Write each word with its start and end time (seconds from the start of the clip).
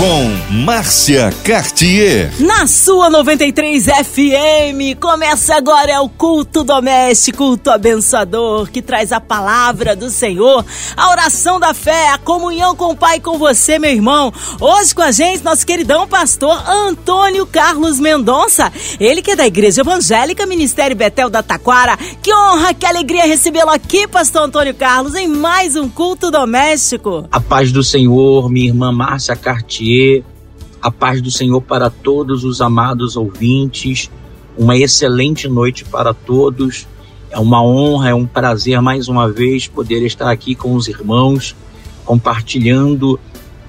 com 0.00 0.54
Márcia 0.64 1.30
Cartier. 1.44 2.32
Na 2.40 2.66
sua 2.66 3.10
93 3.10 3.84
FM, 3.84 4.98
começa 4.98 5.54
agora 5.54 5.92
é 5.92 6.00
o 6.00 6.08
culto 6.08 6.64
doméstico, 6.64 7.36
culto 7.36 7.70
abençoador, 7.70 8.70
que 8.70 8.80
traz 8.80 9.12
a 9.12 9.20
palavra 9.20 9.94
do 9.94 10.08
Senhor, 10.08 10.64
a 10.96 11.10
oração 11.10 11.60
da 11.60 11.74
fé, 11.74 12.08
a 12.12 12.16
comunhão 12.18 12.74
com 12.74 12.92
o 12.92 12.96
Pai 12.96 13.18
e 13.18 13.20
com 13.20 13.36
você, 13.36 13.78
meu 13.78 13.90
irmão. 13.90 14.32
Hoje 14.58 14.94
com 14.94 15.02
a 15.02 15.12
gente, 15.12 15.44
nosso 15.44 15.66
queridão 15.66 16.08
pastor 16.08 16.58
Antônio 16.66 17.44
Carlos 17.44 18.00
Mendonça, 18.00 18.72
ele 18.98 19.20
que 19.20 19.32
é 19.32 19.36
da 19.36 19.46
Igreja 19.46 19.82
Evangélica 19.82 20.46
Ministério 20.46 20.96
Betel 20.96 21.28
da 21.28 21.42
Taquara. 21.42 21.98
Que 22.22 22.34
honra, 22.34 22.72
que 22.72 22.86
alegria 22.86 23.26
recebê-lo 23.26 23.70
aqui, 23.70 24.08
pastor 24.08 24.44
Antônio 24.44 24.74
Carlos, 24.74 25.14
em 25.14 25.28
mais 25.28 25.76
um 25.76 25.90
culto 25.90 26.30
doméstico. 26.30 27.28
A 27.30 27.38
paz 27.38 27.70
do 27.70 27.84
Senhor, 27.84 28.48
minha 28.48 28.68
irmã 28.68 28.90
Márcia 28.90 29.36
Cartier 29.36 29.89
a 30.80 30.90
paz 30.90 31.20
do 31.20 31.30
Senhor 31.30 31.60
para 31.60 31.90
todos 31.90 32.44
os 32.44 32.60
amados 32.60 33.16
ouvintes. 33.16 34.10
Uma 34.56 34.76
excelente 34.76 35.48
noite 35.48 35.84
para 35.84 36.12
todos. 36.12 36.86
É 37.30 37.38
uma 37.38 37.62
honra, 37.62 38.10
é 38.10 38.14
um 38.14 38.26
prazer 38.26 38.80
mais 38.80 39.08
uma 39.08 39.30
vez 39.30 39.68
poder 39.68 40.04
estar 40.04 40.30
aqui 40.30 40.54
com 40.54 40.74
os 40.74 40.88
irmãos, 40.88 41.54
compartilhando 42.04 43.18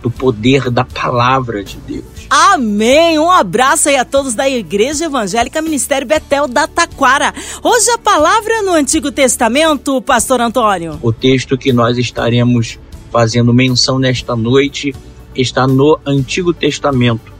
do 0.01 0.09
poder 0.09 0.71
da 0.71 0.83
palavra 0.83 1.63
de 1.63 1.77
Deus. 1.77 2.03
Amém! 2.29 3.19
Um 3.19 3.29
abraço 3.29 3.89
aí 3.89 3.97
a 3.97 4.05
todos 4.05 4.33
da 4.33 4.49
Igreja 4.49 5.05
Evangélica 5.05 5.61
Ministério 5.61 6.07
Betel 6.07 6.47
da 6.47 6.67
Taquara. 6.67 7.33
Hoje 7.61 7.91
a 7.91 7.97
palavra 7.97 8.63
no 8.63 8.73
Antigo 8.73 9.11
Testamento, 9.11 10.01
Pastor 10.01 10.41
Antônio. 10.41 10.97
O 11.03 11.13
texto 11.13 11.57
que 11.57 11.71
nós 11.71 11.97
estaremos 11.97 12.79
fazendo 13.11 13.53
menção 13.53 13.99
nesta 13.99 14.35
noite 14.35 14.95
está 15.35 15.65
no 15.67 15.99
Antigo 16.05 16.53
Testamento, 16.53 17.31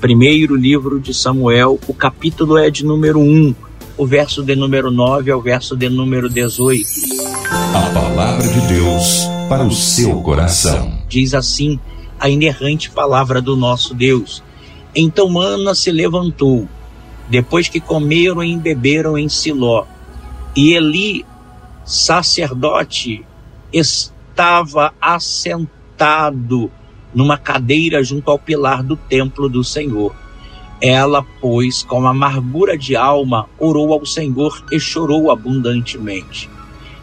primeiro 0.00 0.54
livro 0.54 0.98
de 0.98 1.12
Samuel, 1.12 1.78
o 1.86 1.94
capítulo 1.94 2.56
é 2.58 2.70
de 2.70 2.84
número 2.84 3.18
1, 3.18 3.54
o 3.96 4.06
verso 4.06 4.42
de 4.42 4.56
número 4.56 4.90
9 4.90 5.30
ao 5.30 5.40
verso 5.40 5.76
de 5.76 5.88
número 5.88 6.28
18. 6.28 6.84
A 7.74 7.90
palavra 7.92 8.46
de 8.48 8.60
Deus 8.66 9.26
para 9.48 9.64
o 9.64 9.72
seu 9.72 10.20
coração. 10.20 10.98
Diz 11.08 11.34
assim 11.34 11.78
a 12.18 12.28
inerrante 12.28 12.90
palavra 12.90 13.40
do 13.40 13.56
nosso 13.56 13.94
Deus. 13.94 14.42
Então 14.94 15.38
Ana 15.38 15.74
se 15.74 15.90
levantou, 15.90 16.68
depois 17.28 17.68
que 17.68 17.80
comeram 17.80 18.42
e 18.42 18.56
beberam 18.56 19.18
em 19.18 19.28
Siló, 19.28 19.84
e 20.56 20.72
Eli, 20.72 21.24
sacerdote, 21.84 23.24
estava 23.72 24.94
assentado 25.00 26.70
numa 27.14 27.38
cadeira 27.38 28.02
junto 28.02 28.30
ao 28.30 28.38
pilar 28.38 28.82
do 28.82 28.96
templo 28.96 29.48
do 29.48 29.62
Senhor. 29.62 30.14
Ela, 30.80 31.24
pois, 31.40 31.82
com 31.82 32.06
amargura 32.06 32.76
de 32.76 32.96
alma, 32.96 33.48
orou 33.58 33.92
ao 33.92 34.04
Senhor 34.04 34.64
e 34.72 34.80
chorou 34.80 35.30
abundantemente. 35.30 36.50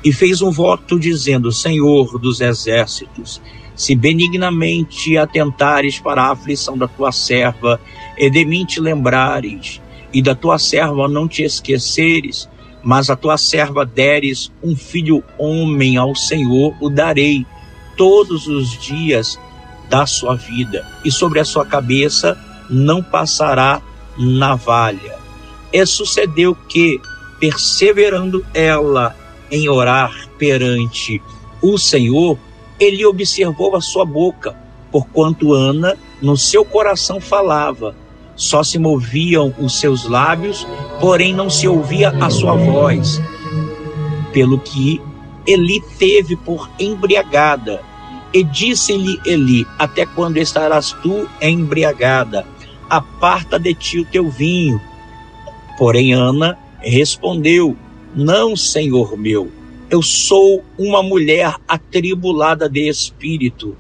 E 0.04 0.12
fez 0.12 0.42
um 0.42 0.52
voto 0.52 1.00
dizendo: 1.00 1.52
Senhor 1.52 2.20
dos 2.20 2.42
exércitos, 2.42 3.42
se 3.76 3.96
benignamente 3.96 5.18
atentares 5.18 6.00
para 6.00 6.24
a 6.24 6.32
aflição 6.32 6.78
da 6.78 6.88
tua 6.88 7.12
serva, 7.12 7.80
e 8.18 8.30
de 8.30 8.46
mim 8.46 8.66
te 8.66 8.80
lembrares, 8.80 9.82
e 10.14 10.22
da 10.22 10.36
tua 10.36 10.60
serva 10.60 11.08
não 11.08 11.28
te 11.28 11.44
esqueceres, 11.44 12.50
mas 12.84 13.10
a 13.10 13.16
tua 13.16 13.38
serva 13.38 13.86
deres 13.86 14.52
um 14.62 14.76
filho 14.76 15.24
homem 15.38 15.98
ao 15.98 16.16
Senhor, 16.16 16.76
o 16.82 16.90
darei 16.90 17.46
todos 17.96 18.48
os 18.48 18.78
dias 18.80 19.40
da 19.92 20.06
sua 20.06 20.36
vida, 20.36 20.88
e 21.04 21.12
sobre 21.12 21.42
a 21.42 21.46
sua 21.46 21.66
cabeça 21.66 22.38
não 22.70 23.04
passará 23.04 23.82
navalha. 24.18 25.20
E 25.72 25.86
sucedeu 25.86 26.56
que, 26.56 27.02
perseverando 27.42 28.46
ela 28.54 29.14
em 29.52 29.68
orar 29.68 30.30
perante 30.38 31.22
o 31.62 31.78
Senhor, 31.78 32.40
ele 32.80 33.06
observou 33.06 33.76
a 33.76 33.82
sua 33.82 34.06
boca, 34.06 34.56
porquanto 34.90 35.54
Ana 35.54 35.98
no 36.22 36.38
seu 36.38 36.64
coração 36.64 37.20
falava. 37.20 37.94
Só 38.34 38.64
se 38.64 38.80
moviam 38.80 39.54
os 39.60 39.78
seus 39.78 40.08
lábios, 40.08 40.66
porém 41.02 41.34
não 41.34 41.50
se 41.50 41.68
ouvia 41.68 42.12
a 42.12 42.30
sua 42.30 42.56
voz. 42.56 43.22
Pelo 44.32 44.58
que 44.58 45.02
Eli 45.46 45.82
teve 46.00 46.38
por 46.38 46.70
embriagada 46.80 47.91
e 48.34 48.44
disse-lhe 48.44 49.20
Eli: 49.26 49.66
Até 49.78 50.06
quando 50.06 50.38
estarás 50.38 50.92
tu 51.02 51.28
embriagada? 51.42 52.46
Aparta 52.90 53.60
de 53.60 53.74
ti 53.74 54.00
o 54.00 54.06
teu 54.06 54.30
vinho. 54.30 54.82
Porém, 55.78 56.14
Ana 56.14 56.58
respondeu: 56.80 57.76
Não, 58.16 58.56
senhor 58.56 59.18
meu, 59.18 59.52
eu 59.90 60.02
sou 60.02 60.64
uma 60.78 61.04
mulher 61.04 61.56
atribulada 61.68 62.70
de 62.70 62.88
espírito. 62.88 63.76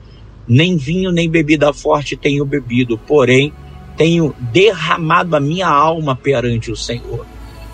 Nem 0.47 0.75
vinho 0.75 1.11
nem 1.11 1.29
bebida 1.29 1.71
forte 1.71 2.17
tenho 2.17 2.43
bebido, 2.43 2.97
porém 2.97 3.53
tenho 3.95 4.33
derramado 4.51 5.35
a 5.35 5.39
minha 5.39 5.67
alma 5.67 6.15
perante 6.15 6.71
o 6.71 6.75
Senhor. 6.75 7.25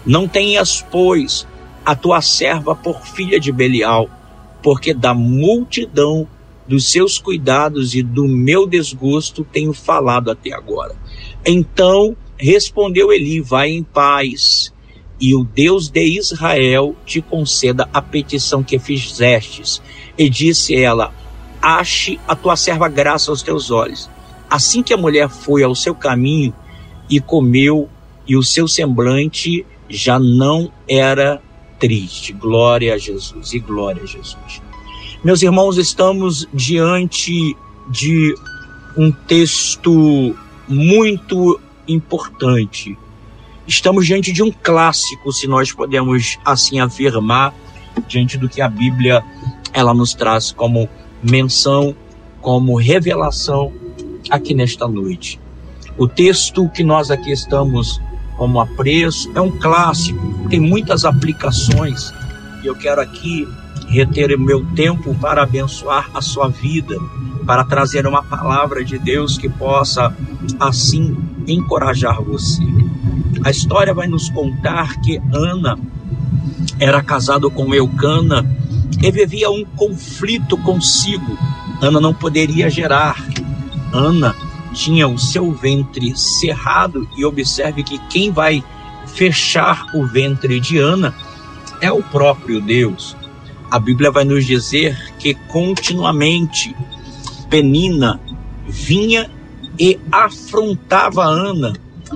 Não 0.06 0.28
tenhas, 0.28 0.86
pois, 0.92 1.48
a 1.86 1.96
tua 1.96 2.22
serva 2.22 2.76
por 2.76 3.02
filha 3.02 3.40
de 3.40 3.52
Belial, 3.52 4.10
porque 4.62 4.94
da 4.94 5.14
multidão 5.14 6.28
dos 6.68 6.92
seus 6.92 7.18
cuidados 7.18 7.96
e 7.96 8.04
do 8.04 8.28
meu 8.28 8.68
desgosto 8.68 9.44
tenho 9.44 9.74
falado 9.74 10.30
até 10.30 10.54
agora. 10.54 10.96
Então 11.46 12.16
respondeu 12.38 13.12
Eli: 13.12 13.40
Vai 13.40 13.72
em 13.72 13.84
paz, 13.84 14.74
e 15.20 15.34
o 15.34 15.44
Deus 15.44 15.90
de 15.90 16.04
Israel 16.04 16.96
te 17.06 17.22
conceda 17.22 17.90
a 17.94 18.02
petição 18.02 18.64
que 18.64 18.78
fizestes. 18.78 19.82
E 20.18 20.30
disse 20.30 20.76
ela: 20.76 21.14
Ache 21.62 22.20
a 22.28 22.36
tua 22.36 22.56
serva 22.56 22.88
graça 22.88 23.32
aos 23.32 23.42
teus 23.42 23.72
olhos. 23.72 24.10
Assim 24.50 24.84
que 24.84 24.94
a 24.94 24.98
mulher 24.98 25.30
foi 25.30 25.64
ao 25.64 25.76
seu 25.76 25.96
caminho 25.96 26.54
e 27.10 27.20
comeu, 27.20 27.90
e 28.28 28.36
o 28.36 28.44
seu 28.44 28.68
semblante 28.68 29.66
já 29.90 30.20
não 30.20 30.72
era 30.88 31.42
triste. 31.80 32.34
Glória 32.34 32.94
a 32.94 32.98
Jesus 32.98 33.54
e 33.54 33.60
glória 33.60 34.04
a 34.04 34.06
Jesus. 34.06 34.67
Meus 35.28 35.42
irmãos, 35.42 35.78
estamos 35.78 36.48
diante 36.54 37.54
de 37.90 38.34
um 38.96 39.12
texto 39.12 40.34
muito 40.70 41.60
importante. 41.86 42.98
Estamos 43.68 44.08
diante 44.08 44.32
de 44.32 44.42
um 44.42 44.50
clássico, 44.50 45.34
se 45.34 45.46
nós 45.46 45.74
podemos 45.74 46.40
assim 46.46 46.80
afirmar, 46.80 47.54
diante 48.08 48.38
do 48.38 48.48
que 48.48 48.62
a 48.62 48.70
Bíblia 48.70 49.22
ela 49.74 49.94
nos 49.94 50.14
traz 50.14 50.54
como 50.54 50.88
menção, 51.22 51.94
como 52.40 52.78
revelação 52.78 53.74
aqui 54.30 54.54
nesta 54.54 54.88
noite. 54.88 55.42
O 55.98 56.08
texto 56.08 56.70
que 56.70 56.86
nós 56.86 57.12
aqui 57.12 57.34
estamos 57.34 58.00
como 58.38 58.62
apreço 58.62 59.30
é 59.36 59.42
um 59.42 59.52
clássico, 59.52 60.48
tem 60.50 60.62
muitas 60.62 61.04
aplicações 61.04 62.14
e 62.64 62.68
eu 62.68 62.76
quero 62.76 63.02
aqui 63.02 63.46
reter 63.88 64.36
o 64.36 64.40
meu 64.40 64.66
tempo 64.76 65.16
para 65.16 65.44
abençoar 65.44 66.10
a 66.14 66.22
sua 66.22 66.50
vida, 66.50 66.98
para 67.46 67.64
trazer 67.64 68.06
uma 68.06 68.22
palavra 68.22 68.84
de 68.84 69.00
Deus 69.00 69.38
que 69.38 69.50
possa 69.50 70.14
assim 70.60 71.18
encorajar 71.48 72.22
você. 72.22 72.64
A 73.44 73.50
história 73.50 73.94
vai 73.94 74.08
nos 74.08 74.30
contar 74.30 75.00
que 75.02 75.22
Ana 75.34 75.80
era 76.80 77.02
casado 77.02 77.50
com 77.50 77.74
Eucana 77.74 78.46
e 79.02 79.10
vivia 79.10 79.50
um 79.50 79.64
conflito 79.64 80.58
consigo. 80.58 81.38
Ana 81.82 82.02
não 82.02 82.14
poderia 82.14 82.70
gerar. 82.70 83.24
Ana 83.94 84.36
tinha 84.74 85.08
o 85.08 85.18
seu 85.18 85.54
ventre 85.54 86.16
cerrado 86.18 87.08
e 87.18 87.24
observe 87.24 87.84
que 87.84 87.98
quem 88.10 88.32
vai 88.32 88.62
fechar 89.06 89.86
o 89.94 90.06
ventre 90.06 90.60
de 90.60 90.78
Ana 90.78 91.16
é 91.80 91.92
o 91.92 92.04
próprio 92.04 92.60
Deus 92.60 93.16
a 93.70 93.80
Bíblia 93.80 94.12
vai 94.12 94.24
nos 94.24 94.46
dizer 94.46 94.98
que 95.20 95.34
continuamente 95.34 96.76
Penina 97.50 98.20
vinha 98.68 99.30
e 99.80 100.00
afrontava 100.12 101.24
Ana. 101.24 101.74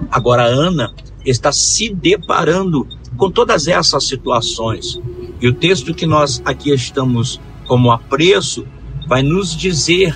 Agora 0.09 0.44
Ana 0.44 0.94
está 1.25 1.51
se 1.51 1.94
deparando 1.94 2.88
com 3.18 3.30
todas 3.30 3.68
essas 3.68 4.06
situações. 4.06 5.00
E 5.42 5.48
o 5.48 5.53
texto 5.53 5.94
que 5.94 6.06
nós 6.06 6.42
aqui 6.45 6.74
estamos 6.74 7.39
como 7.68 7.92
apreço 7.92 8.65
vai 9.07 9.21
nos 9.21 9.56
dizer 9.56 10.15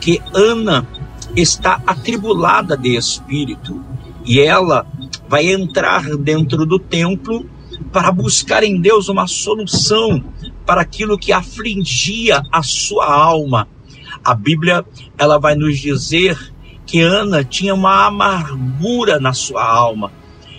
que 0.00 0.20
Ana 0.34 0.86
está 1.36 1.82
atribulada 1.86 2.76
de 2.76 2.96
espírito 2.96 3.80
e 4.24 4.40
ela 4.40 4.86
vai 5.28 5.48
entrar 5.48 6.16
dentro 6.16 6.66
do 6.66 6.78
templo 6.78 7.46
para 7.92 8.10
buscar 8.10 8.62
em 8.62 8.80
Deus 8.80 9.08
uma 9.08 9.26
solução 9.26 10.22
para 10.66 10.80
aquilo 10.80 11.18
que 11.18 11.32
afligia 11.32 12.42
a 12.50 12.62
sua 12.62 13.12
alma. 13.12 13.68
A 14.24 14.34
Bíblia, 14.34 14.84
ela 15.18 15.38
vai 15.38 15.54
nos 15.54 15.78
dizer 15.78 16.38
que 16.86 17.00
Ana 17.00 17.44
tinha 17.44 17.74
uma 17.74 18.06
amargura 18.06 19.18
na 19.18 19.32
sua 19.32 19.64
alma. 19.64 20.12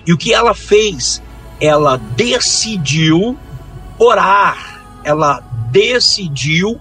E 0.05 0.11
o 0.11 0.17
que 0.17 0.33
ela 0.33 0.53
fez? 0.53 1.21
Ela 1.61 1.97
decidiu 1.97 3.37
orar, 3.97 4.81
ela 5.03 5.39
decidiu 5.71 6.79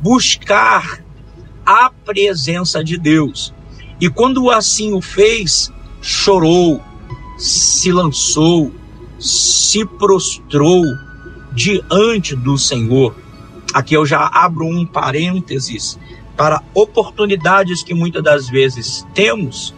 buscar 0.00 1.02
a 1.66 1.90
presença 1.90 2.82
de 2.82 2.96
Deus. 2.96 3.52
E 4.00 4.08
quando 4.08 4.50
assim 4.50 4.94
o 4.94 5.00
fez, 5.00 5.70
chorou, 6.00 6.82
se 7.38 7.92
lançou, 7.92 8.72
se 9.18 9.84
prostrou 9.84 10.84
diante 11.54 12.34
do 12.34 12.56
Senhor. 12.58 13.14
Aqui 13.72 13.94
eu 13.94 14.04
já 14.04 14.30
abro 14.32 14.66
um 14.66 14.84
parênteses 14.84 15.98
para 16.36 16.62
oportunidades 16.74 17.82
que 17.82 17.94
muitas 17.94 18.22
das 18.22 18.48
vezes 18.48 19.06
temos 19.14 19.74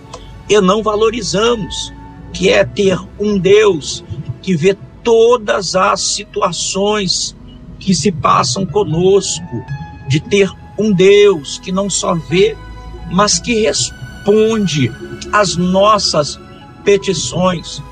e 0.48 0.60
não 0.60 0.82
valorizamos, 0.82 1.92
que 2.32 2.48
é 2.48 2.64
ter 2.64 2.98
um 3.18 3.38
Deus 3.38 4.04
que 4.42 4.56
vê 4.56 4.76
todas 5.02 5.74
as 5.74 6.00
situações 6.00 7.36
que 7.78 7.94
se 7.94 8.10
passam 8.10 8.64
conosco, 8.64 9.64
de 10.08 10.20
ter 10.20 10.50
um 10.78 10.92
Deus 10.92 11.58
que 11.58 11.70
não 11.70 11.88
só 11.88 12.14
vê, 12.14 12.56
mas 13.10 13.38
que 13.38 13.54
responde 13.54 14.90
às 15.32 15.56
nossas 15.56 16.38
petições. 16.84 17.82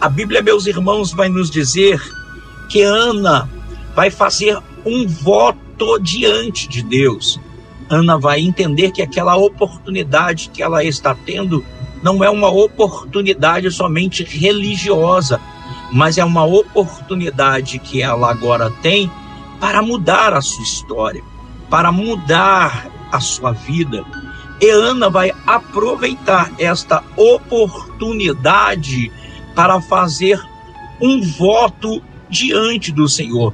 A 0.00 0.08
Bíblia, 0.08 0.42
meus 0.42 0.66
irmãos, 0.66 1.12
vai 1.12 1.28
nos 1.28 1.50
dizer 1.50 2.00
que 2.70 2.80
Ana 2.82 3.50
vai 3.94 4.10
fazer 4.10 4.56
um 4.86 5.06
voto 5.06 5.98
diante 5.98 6.68
de 6.68 6.82
Deus. 6.82 7.38
Ana 7.90 8.16
vai 8.16 8.40
entender 8.40 8.92
que 8.92 9.02
aquela 9.02 9.36
oportunidade 9.36 10.48
que 10.50 10.62
ela 10.62 10.84
está 10.84 11.12
tendo 11.14 11.64
não 12.02 12.22
é 12.22 12.30
uma 12.30 12.48
oportunidade 12.48 13.68
somente 13.72 14.22
religiosa, 14.22 15.40
mas 15.92 16.16
é 16.16 16.24
uma 16.24 16.44
oportunidade 16.44 17.80
que 17.80 18.00
ela 18.00 18.30
agora 18.30 18.70
tem 18.80 19.10
para 19.58 19.82
mudar 19.82 20.32
a 20.32 20.40
sua 20.40 20.62
história, 20.62 21.22
para 21.68 21.90
mudar 21.90 22.88
a 23.10 23.20
sua 23.20 23.50
vida. 23.50 24.04
E 24.60 24.70
Ana 24.70 25.10
vai 25.10 25.32
aproveitar 25.44 26.52
esta 26.58 27.02
oportunidade 27.16 29.10
para 29.54 29.80
fazer 29.80 30.40
um 31.00 31.20
voto 31.20 32.00
diante 32.30 32.92
do 32.92 33.08
Senhor. 33.08 33.52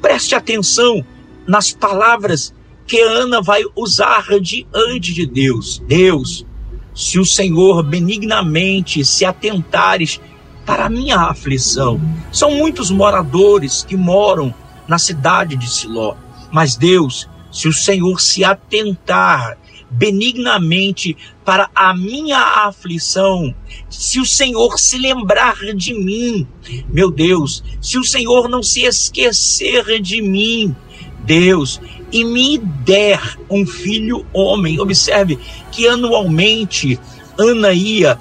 Preste 0.00 0.34
atenção 0.34 1.04
nas 1.46 1.72
palavras 1.72 2.54
que 2.86 3.00
Ana 3.00 3.40
vai 3.40 3.62
usar 3.76 4.26
diante 4.40 5.14
de 5.14 5.26
Deus. 5.26 5.82
Deus, 5.86 6.46
se 6.94 7.18
o 7.18 7.24
Senhor 7.24 7.82
benignamente 7.82 9.04
se 9.04 9.24
atentares 9.24 10.20
para 10.64 10.86
a 10.86 10.90
minha 10.90 11.18
aflição. 11.18 12.00
São 12.32 12.50
muitos 12.52 12.90
moradores 12.90 13.84
que 13.86 13.96
moram 13.96 14.54
na 14.88 14.98
cidade 14.98 15.56
de 15.56 15.68
Siló. 15.68 16.14
Mas 16.50 16.76
Deus, 16.76 17.28
se 17.52 17.68
o 17.68 17.72
Senhor 17.72 18.20
se 18.20 18.44
atentar 18.44 19.58
benignamente 19.96 21.16
para 21.44 21.70
a 21.74 21.94
minha 21.94 22.38
aflição, 22.38 23.54
se 23.88 24.20
o 24.20 24.26
Senhor 24.26 24.78
se 24.78 24.98
lembrar 24.98 25.56
de 25.74 25.94
mim, 25.94 26.46
meu 26.88 27.10
Deus, 27.10 27.62
se 27.80 27.98
o 27.98 28.04
Senhor 28.04 28.48
não 28.48 28.62
se 28.62 28.82
esquecer 28.82 30.00
de 30.00 30.20
mim, 30.20 30.74
Deus, 31.24 31.80
e 32.12 32.24
me 32.24 32.58
der 32.58 33.38
um 33.48 33.66
filho 33.66 34.26
homem. 34.32 34.78
Observe 34.80 35.38
que 35.72 35.88
anualmente 35.88 36.98
Ana 37.38 37.72
ia 37.72 38.18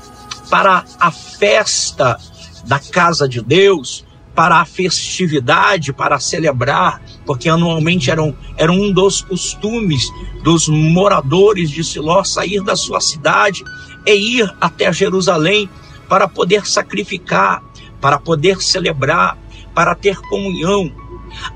para 0.50 0.86
a 1.00 1.12
festa 1.12 2.18
da 2.66 2.80
casa 2.80 3.28
de 3.28 3.42
Deus, 3.42 4.06
para 4.34 4.62
a 4.62 4.66
festividade, 4.66 5.94
para 5.94 6.20
celebrar, 6.20 7.02
porque 7.26 7.50
anualmente 7.50 8.12
eram, 8.12 8.36
era 8.58 8.72
um 8.72 8.92
dos 8.92 9.22
costumes 9.22 10.08
dos 10.44 10.68
moradores 10.68 11.70
de 11.70 11.84
Siló 11.84 12.24
sair 12.24 12.62
da 12.62 12.76
sua 12.76 13.00
cidade 13.00 13.64
e 14.06 14.40
ir 14.40 14.56
até 14.60 14.92
Jerusalém 14.92 15.70
para 16.10 16.28
poder 16.28 16.66
sacrificar, 16.68 17.64
para 18.02 18.20
poder 18.20 18.62
celebrar, 18.62 19.38
para 19.74 19.96
ter 19.96 20.18
comunhão. 20.22 20.92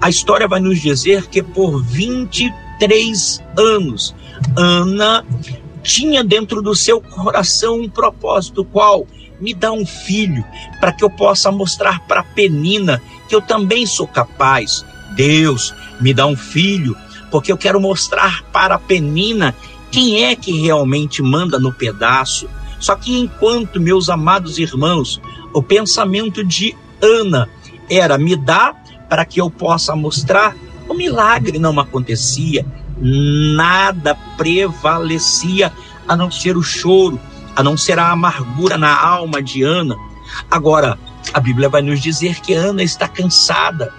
A 0.01 0.09
história 0.09 0.47
vai 0.47 0.59
nos 0.59 0.81
dizer 0.81 1.27
que 1.27 1.43
por 1.43 1.83
23 1.83 3.43
anos, 3.57 4.15
Ana 4.55 5.25
tinha 5.83 6.23
dentro 6.23 6.61
do 6.61 6.75
seu 6.75 6.99
coração 6.99 7.81
um 7.81 7.89
propósito, 7.89 8.65
qual? 8.65 9.05
me 9.39 9.53
dá 9.53 9.71
um 9.71 9.85
filho, 9.85 10.43
para 10.79 10.91
que 10.91 11.03
eu 11.03 11.09
possa 11.09 11.51
mostrar 11.51 11.99
para 12.07 12.23
Penina 12.23 13.01
que 13.27 13.35
eu 13.35 13.41
também 13.41 13.85
sou 13.85 14.07
capaz. 14.07 14.85
Deus, 15.17 15.73
me 15.99 16.13
dá 16.13 16.27
um 16.27 16.37
filho, 16.37 16.95
porque 17.31 17.51
eu 17.51 17.57
quero 17.57 17.81
mostrar 17.81 18.43
para 18.53 18.77
Penina 18.77 19.53
quem 19.91 20.23
é 20.23 20.35
que 20.35 20.61
realmente 20.61 21.21
manda 21.21 21.59
no 21.59 21.73
pedaço. 21.73 22.47
Só 22.79 22.95
que 22.95 23.17
enquanto, 23.17 23.81
meus 23.81 24.09
amados 24.09 24.59
irmãos, 24.59 25.19
o 25.51 25.63
pensamento 25.63 26.43
de 26.43 26.75
Ana 27.01 27.49
era 27.89 28.17
me 28.17 28.35
dá 28.35 28.75
para 29.09 29.25
que 29.25 29.41
eu 29.41 29.49
possa 29.49 29.95
mostrar, 29.95 30.55
o 30.87 30.93
milagre 30.93 31.57
não 31.57 31.79
acontecia, 31.79 32.65
nada 32.99 34.15
prevalecia 34.37 35.73
a 36.07 36.15
não 36.15 36.29
ser 36.29 36.55
o 36.55 36.61
choro, 36.61 37.19
a 37.55 37.63
não 37.63 37.75
ser 37.75 37.97
a 37.97 38.11
amargura 38.11 38.77
na 38.77 38.95
alma 38.95 39.41
de 39.41 39.63
Ana. 39.63 39.95
Agora, 40.51 40.97
a 41.33 41.39
Bíblia 41.39 41.69
vai 41.69 41.81
nos 41.81 41.99
dizer 41.99 42.39
que 42.41 42.53
Ana 42.53 42.83
está 42.83 43.07
cansada, 43.07 43.91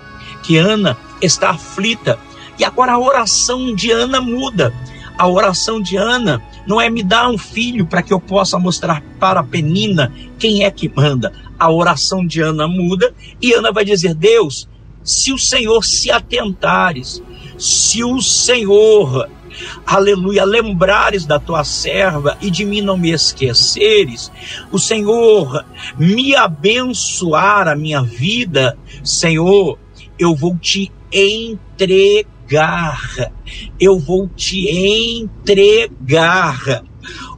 que 0.43 0.57
Ana 0.57 0.97
está 1.21 1.51
aflita. 1.51 2.19
E 2.59 2.65
agora 2.65 2.93
a 2.93 2.99
oração 2.99 3.75
de 3.75 3.91
Ana 3.91 4.21
muda. 4.21 4.73
A 5.17 5.27
oração 5.27 5.81
de 5.81 5.97
Ana 5.97 6.43
não 6.67 6.81
é 6.81 6.89
me 6.89 7.03
dar 7.03 7.29
um 7.29 7.39
filho 7.39 7.87
para 7.87 8.03
que 8.03 8.13
eu 8.13 8.21
possa 8.21 8.59
mostrar 8.59 9.03
para 9.19 9.41
a 9.41 9.45
Penina 9.45 10.13
quem 10.39 10.65
é 10.65 10.71
que 10.71 10.89
manda. 10.89 11.33
A 11.59 11.71
oração 11.71 12.25
de 12.25 12.41
Ana 12.41 12.69
muda 12.69 13.13
e 13.41 13.53
Ana 13.53 13.73
vai 13.73 13.85
dizer: 13.85 14.15
Deus, 14.15 14.69
se 15.03 15.33
o 15.33 15.39
Senhor 15.39 15.85
se 15.85 16.11
atentares, 16.11 17.23
se 17.59 18.05
o 18.05 18.21
Senhor 18.21 19.29
aleluia, 19.85 20.45
lembrares 20.45 21.27
da 21.27 21.39
tua 21.39 21.65
serva 21.65 22.37
e 22.41 22.51
de 22.51 22.65
mim 22.65 22.81
não 22.81 22.97
me 22.97 23.11
esqueceres, 23.11 24.31
o 24.71 24.79
Senhor 24.79 25.65
me 25.99 26.37
abençoar 26.37 27.67
a 27.67 27.75
minha 27.75 28.03
vida, 28.03 28.79
Senhor, 29.03 29.79
eu 30.19 30.35
vou 30.35 30.57
te 30.57 30.93
entregar, 31.13 33.01
eu 33.81 33.99
vou 33.99 34.29
te 34.29 34.71
entregar 34.71 36.85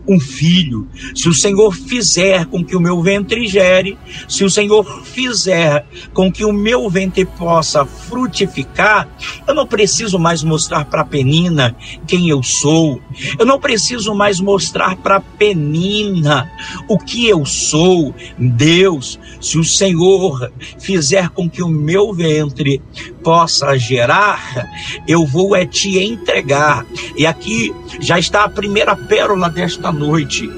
um 0.07 0.19
filho. 0.19 0.89
Se 1.15 1.29
o 1.29 1.35
Senhor 1.35 1.75
fizer 1.75 2.47
com 2.47 2.65
que 2.65 2.77
o 2.77 2.81
meu 2.81 3.01
ventre 3.03 3.47
gere, 3.47 3.97
se 4.29 4.45
o 4.45 4.51
Senhor 4.51 4.85
fizer 5.05 5.87
com 6.13 6.31
que 6.31 6.45
o 6.45 6.53
meu 6.53 6.89
ventre 6.89 7.25
possa 7.25 7.85
frutificar, 7.85 9.09
eu 9.47 9.55
não 9.55 9.67
preciso 9.67 10.19
mais 10.19 10.43
mostrar 10.43 10.85
para 10.87 11.05
Penina 11.05 11.77
quem 12.07 12.29
eu 12.29 12.43
sou. 12.43 13.01
Eu 13.39 13.47
não 13.47 13.61
preciso 13.61 14.15
mais 14.15 14.41
mostrar 14.41 14.97
para 14.97 15.21
Penina 15.21 16.51
o 16.89 16.99
que 16.99 17.29
eu 17.29 17.45
sou. 17.45 18.15
Deus, 18.39 19.19
se 19.41 19.59
o 19.59 19.65
Senhor 19.65 20.53
fizer 20.79 21.29
com 21.31 21.49
que 21.49 21.63
o 21.63 21.69
meu 21.69 22.13
ventre 22.13 22.83
possa 23.23 23.77
gerar, 23.79 24.67
eu 25.07 25.27
vou 25.27 25.55
é 25.55 25.67
te 25.67 25.99
entregar. 25.99 26.87
E 27.17 27.27
aqui 27.27 27.75
já 28.01 28.19
está 28.19 28.45
a 28.45 28.49
primeira 28.49 28.97
pérola 28.97 29.49
desta 29.49 29.90
noite. 29.93 30.51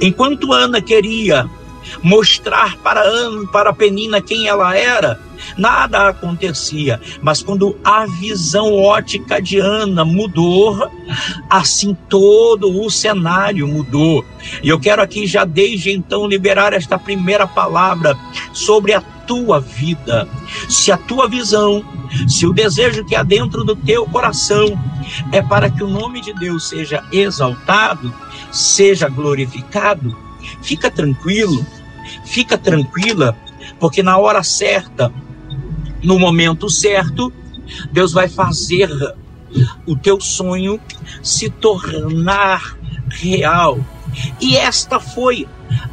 Enquanto 0.00 0.52
Ana 0.52 0.80
queria 0.80 1.48
mostrar 2.02 2.76
para 2.78 3.00
Ana, 3.00 3.46
para 3.48 3.72
Penina 3.72 4.20
quem 4.20 4.46
ela 4.46 4.76
era, 4.76 5.20
nada 5.56 6.08
acontecia. 6.08 7.00
Mas 7.22 7.42
quando 7.42 7.78
a 7.84 8.06
visão 8.06 8.74
ótica 8.74 9.40
de 9.40 9.58
Ana 9.58 10.04
mudou, 10.04 10.90
assim 11.48 11.96
todo 12.08 12.82
o 12.82 12.90
cenário 12.90 13.66
mudou. 13.66 14.24
E 14.62 14.68
eu 14.68 14.78
quero 14.78 15.02
aqui 15.02 15.26
já 15.26 15.44
desde 15.44 15.90
então 15.90 16.26
liberar 16.26 16.72
esta 16.72 16.98
primeira 16.98 17.46
palavra 17.46 18.16
sobre 18.52 18.92
a 18.92 19.00
tua 19.00 19.60
vida. 19.60 20.26
Se 20.68 20.90
a 20.90 20.96
tua 20.96 21.28
visão, 21.28 21.84
se 22.26 22.46
o 22.46 22.52
desejo 22.52 23.04
que 23.04 23.14
há 23.14 23.22
dentro 23.22 23.62
do 23.62 23.76
teu 23.76 24.06
coração 24.06 24.78
é 25.32 25.42
para 25.42 25.70
que 25.70 25.82
o 25.82 25.88
nome 25.88 26.20
de 26.20 26.32
Deus 26.32 26.68
seja 26.68 27.04
exaltado, 27.12 28.12
seja 28.50 29.08
glorificado, 29.08 30.16
fica 30.62 30.90
tranquilo 30.90 31.64
fica 32.24 32.56
tranquila, 32.56 33.36
porque 33.78 34.02
na 34.02 34.16
hora 34.18 34.42
certa, 34.42 35.12
no 36.02 36.18
momento 36.18 36.68
certo, 36.68 37.32
Deus 37.92 38.12
vai 38.12 38.28
fazer 38.28 38.90
o 39.86 39.96
teu 39.96 40.20
sonho 40.20 40.80
se 41.22 41.48
tornar 41.48 42.76
real. 43.08 43.78
E 44.40 44.56
esta 44.56 44.98
foi 44.98 45.46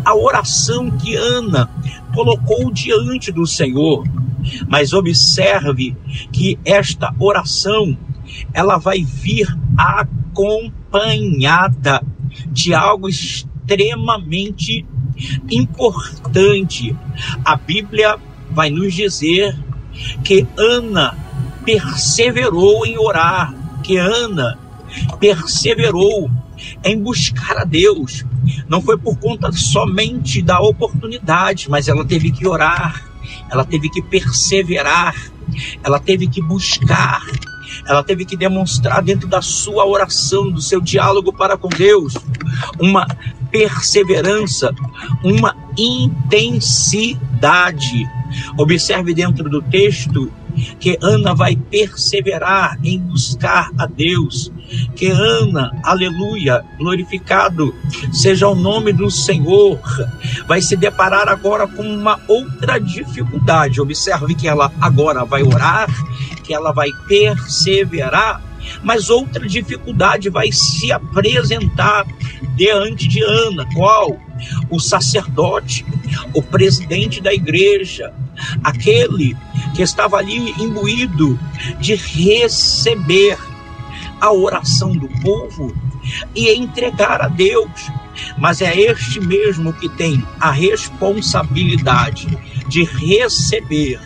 a 0.04 0.16
oração 0.16 0.90
que 0.92 1.16
Ana 1.16 1.70
colocou 2.14 2.72
diante 2.72 3.32
do 3.32 3.46
Senhor. 3.46 4.04
Mas 4.68 4.94
observe 4.94 5.98
que 6.32 6.60
esta 6.64 7.12
oração 7.20 7.98
ela 8.54 8.78
vai 8.78 9.04
vir 9.04 9.48
acompanhada 9.78 10.76
de 12.48 12.74
algo 12.74 13.10
extremamente 13.10 14.86
importante. 15.50 16.96
A 17.44 17.56
Bíblia 17.56 18.18
vai 18.52 18.70
nos 18.70 18.94
dizer 18.94 19.58
que 20.24 20.46
Ana 20.58 21.18
perseverou 21.64 22.86
em 22.86 22.98
orar, 22.98 23.54
que 23.84 23.98
Ana 23.98 24.58
perseverou 25.20 26.30
em 26.84 27.00
buscar 27.02 27.58
a 27.58 27.64
Deus. 27.64 28.26
Não 28.68 28.82
foi 28.82 28.98
por 28.98 29.18
conta 29.18 29.52
somente 29.52 30.42
da 30.42 30.60
oportunidade, 30.60 31.70
mas 31.70 31.88
ela 31.88 32.06
teve 32.06 32.32
que 32.32 32.48
orar, 32.48 33.04
ela 33.50 33.66
teve 33.66 33.90
que 33.90 34.02
perseverar, 34.02 35.16
ela 35.84 36.00
teve 36.00 36.28
que 36.28 36.42
buscar, 36.42 37.26
ela 37.88 38.04
teve 38.04 38.26
que 38.26 38.36
demonstrar 38.36 39.02
dentro 39.02 39.28
da 39.28 39.42
sua 39.42 39.86
oração, 39.86 40.50
do 40.52 40.62
seu 40.62 40.82
diálogo 40.82 41.32
para 41.32 41.58
com 41.58 41.70
Deus, 41.70 42.16
uma 42.80 43.06
perseverança, 43.52 44.74
uma 45.24 45.56
intensidade. 45.78 47.20
Observe 48.58 49.14
dentro 49.14 49.50
do 49.50 49.62
texto 49.62 50.32
que 50.80 50.98
Ana 51.02 51.34
vai 51.34 51.56
perseverar 51.56 52.78
em 52.84 53.00
buscar 53.00 53.70
a 53.78 53.86
Deus, 53.86 54.52
que 54.96 55.08
Ana, 55.08 55.72
aleluia, 55.84 56.64
glorificado 56.78 57.74
seja 58.12 58.48
o 58.48 58.56
nome 58.56 58.94
do 58.94 59.12
Senhor, 59.12 59.80
vai 60.48 60.62
se 60.62 60.76
deparar 60.76 61.28
agora 61.28 61.68
com 61.68 61.84
uma 61.84 62.20
outra 62.28 62.80
dificuldade. 62.80 63.82
Observe 63.82 64.34
que 64.36 64.48
ela 64.48 64.72
agora 64.80 65.26
vai 65.26 65.44
orar, 65.44 65.90
que 66.46 66.54
ela 66.54 66.72
vai 66.72 66.90
perseverar, 67.08 68.42
mas 68.84 69.10
outra 69.10 69.48
dificuldade 69.48 70.30
vai 70.30 70.52
se 70.52 70.92
apresentar 70.92 72.06
diante 72.56 73.08
de 73.08 73.22
Ana. 73.24 73.66
Qual? 73.74 74.20
O 74.70 74.80
sacerdote, 74.80 75.86
o 76.34 76.42
presidente 76.42 77.22
da 77.22 77.34
igreja, 77.34 78.14
aquele 78.64 79.36
que 79.76 79.82
estava 79.82 80.18
ali 80.18 80.52
imbuído 80.62 81.40
de 81.80 81.96
receber 81.96 83.38
a 84.20 84.32
oração 84.32 84.92
do 84.96 85.08
povo 85.22 85.76
e 86.36 86.54
entregar 86.54 87.22
a 87.22 87.28
Deus. 87.28 87.92
Mas 88.38 88.62
é 88.62 88.76
este 88.80 89.20
mesmo 89.20 89.74
que 89.74 89.90
tem 89.90 90.26
a 90.40 90.52
responsabilidade 90.52 92.28
de 92.68 92.84
receber 92.84 94.00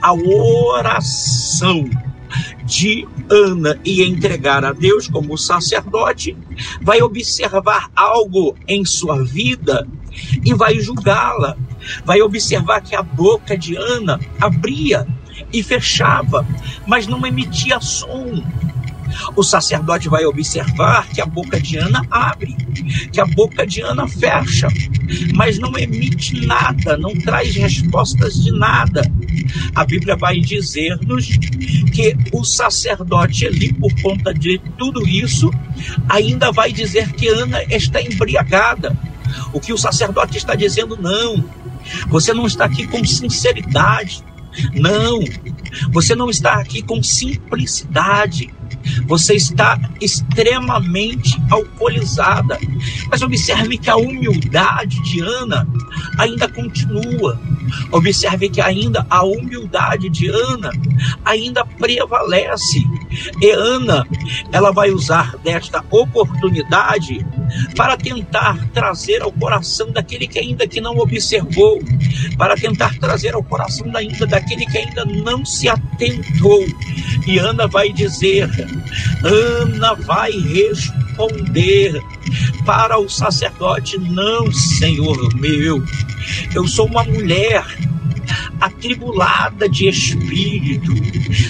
a 0.00 0.12
oração 0.12 1.88
de 2.64 3.06
Ana 3.28 3.78
e 3.84 4.02
entregar 4.02 4.64
a 4.64 4.72
Deus 4.72 5.08
como 5.08 5.36
sacerdote, 5.36 6.36
vai 6.80 7.02
observar 7.02 7.90
algo 7.94 8.56
em 8.68 8.84
sua 8.84 9.22
vida 9.24 9.86
e 10.44 10.54
vai 10.54 10.78
julgá-la. 10.80 11.56
Vai 12.04 12.20
observar 12.22 12.80
que 12.80 12.94
a 12.94 13.02
boca 13.02 13.56
de 13.56 13.76
Ana 13.76 14.20
abria 14.40 15.06
e 15.52 15.62
fechava, 15.62 16.46
mas 16.86 17.06
não 17.06 17.26
emitia 17.26 17.80
som. 17.80 18.42
O 19.34 19.42
sacerdote 19.42 20.08
vai 20.08 20.24
observar 20.24 21.08
que 21.08 21.20
a 21.20 21.26
boca 21.26 21.60
de 21.60 21.78
Ana 21.78 22.06
abre, 22.10 22.56
que 23.12 23.20
a 23.20 23.26
boca 23.26 23.66
de 23.66 23.80
Ana 23.80 24.06
fecha, 24.06 24.68
mas 25.34 25.58
não 25.58 25.76
emite 25.76 26.46
nada, 26.46 26.96
não 26.96 27.12
traz 27.14 27.54
respostas 27.56 28.34
de 28.34 28.52
nada. 28.52 29.02
A 29.74 29.84
Bíblia 29.84 30.16
vai 30.16 30.40
dizer-nos 30.40 31.26
que 31.92 32.16
o 32.32 32.44
sacerdote 32.44 33.46
ali, 33.46 33.72
por 33.72 33.92
conta 34.00 34.32
de 34.32 34.60
tudo 34.78 35.06
isso, 35.06 35.50
ainda 36.08 36.52
vai 36.52 36.72
dizer 36.72 37.12
que 37.12 37.28
Ana 37.28 37.62
está 37.64 38.00
embriagada. 38.00 38.96
O 39.52 39.60
que 39.60 39.72
o 39.72 39.78
sacerdote 39.78 40.38
está 40.38 40.54
dizendo, 40.54 40.96
não. 40.96 41.44
Você 42.08 42.32
não 42.32 42.46
está 42.46 42.64
aqui 42.64 42.86
com 42.86 43.04
sinceridade. 43.04 44.24
Não. 44.74 45.20
Você 45.92 46.14
não 46.14 46.28
está 46.28 46.54
aqui 46.54 46.82
com 46.82 47.02
simplicidade. 47.02 48.52
Você 49.06 49.34
está 49.34 49.78
extremamente 50.00 51.40
alcoolizada. 51.50 52.58
Mas 53.10 53.22
observe 53.22 53.78
que 53.78 53.90
a 53.90 53.96
humildade 53.96 55.02
de 55.02 55.20
Ana 55.20 55.66
ainda 56.18 56.48
continua. 56.48 57.40
Observe 57.90 58.48
que 58.48 58.60
ainda 58.60 59.06
a 59.08 59.24
humildade 59.24 60.08
de 60.08 60.28
Ana 60.28 60.70
ainda 61.24 61.64
prevalece. 61.64 62.84
E 63.40 63.50
Ana, 63.50 64.06
ela 64.52 64.70
vai 64.70 64.90
usar 64.90 65.36
desta 65.38 65.84
oportunidade 65.90 67.24
para 67.74 67.96
tentar 67.96 68.68
trazer 68.72 69.22
ao 69.22 69.32
coração 69.32 69.90
daquele 69.90 70.26
que 70.26 70.38
ainda 70.38 70.66
que 70.66 70.80
não 70.80 70.96
observou, 70.98 71.82
para 72.36 72.54
tentar 72.56 72.96
trazer 72.98 73.34
ao 73.34 73.42
coração 73.42 73.90
ainda 73.94 74.26
daquele 74.26 74.66
que 74.66 74.78
ainda 74.78 75.04
não 75.04 75.44
se 75.44 75.68
atentou. 75.68 76.64
E 77.26 77.38
Ana 77.38 77.66
vai 77.66 77.92
dizer: 77.92 78.48
Ana 79.22 79.94
vai 79.94 80.30
responder 80.30 82.00
para 82.64 82.98
o 82.98 83.08
sacerdote: 83.08 83.98
Não, 83.98 84.50
Senhor 84.52 85.34
meu, 85.34 85.82
eu 86.54 86.66
sou 86.66 86.86
uma 86.86 87.04
mulher 87.04 87.64
atribulada 88.60 89.68
de 89.68 89.88
espírito. 89.88 90.92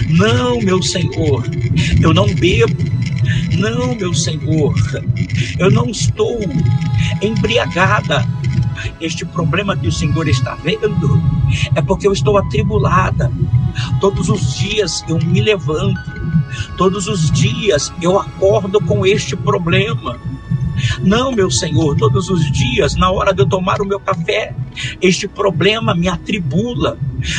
Não, 0.08 0.60
meu 0.60 0.82
Senhor, 0.82 1.44
eu 2.00 2.14
não 2.14 2.26
bebo. 2.34 2.90
Não, 3.58 3.94
meu 3.94 4.14
Senhor, 4.14 4.74
eu 5.58 5.70
não 5.70 5.90
estou 5.90 6.40
embriagada. 7.22 8.26
Este 9.00 9.26
problema 9.26 9.76
que 9.76 9.88
o 9.88 9.92
Senhor 9.92 10.26
está 10.28 10.54
vendo 10.54 11.22
é 11.74 11.82
porque 11.82 12.06
eu 12.06 12.12
estou 12.12 12.38
atribulada. 12.38 13.30
Todos 14.00 14.28
os 14.28 14.58
dias 14.58 15.04
eu 15.08 15.18
me 15.18 15.40
levanto, 15.40 16.00
todos 16.76 17.06
os 17.06 17.30
dias 17.30 17.92
eu 18.00 18.18
acordo 18.18 18.80
com 18.80 19.04
este 19.04 19.36
problema. 19.36 20.18
Não, 21.02 21.32
meu 21.32 21.50
Senhor, 21.50 21.96
todos 21.96 22.28
os 22.28 22.50
dias, 22.50 22.94
na 22.96 23.10
hora 23.10 23.32
de 23.32 23.42
eu 23.42 23.46
tomar 23.46 23.80
o 23.80 23.86
meu 23.86 24.00
café, 24.00 24.54
este 25.00 25.26
problema 25.28 25.94
me 25.94 26.08
atribula. 26.08 26.98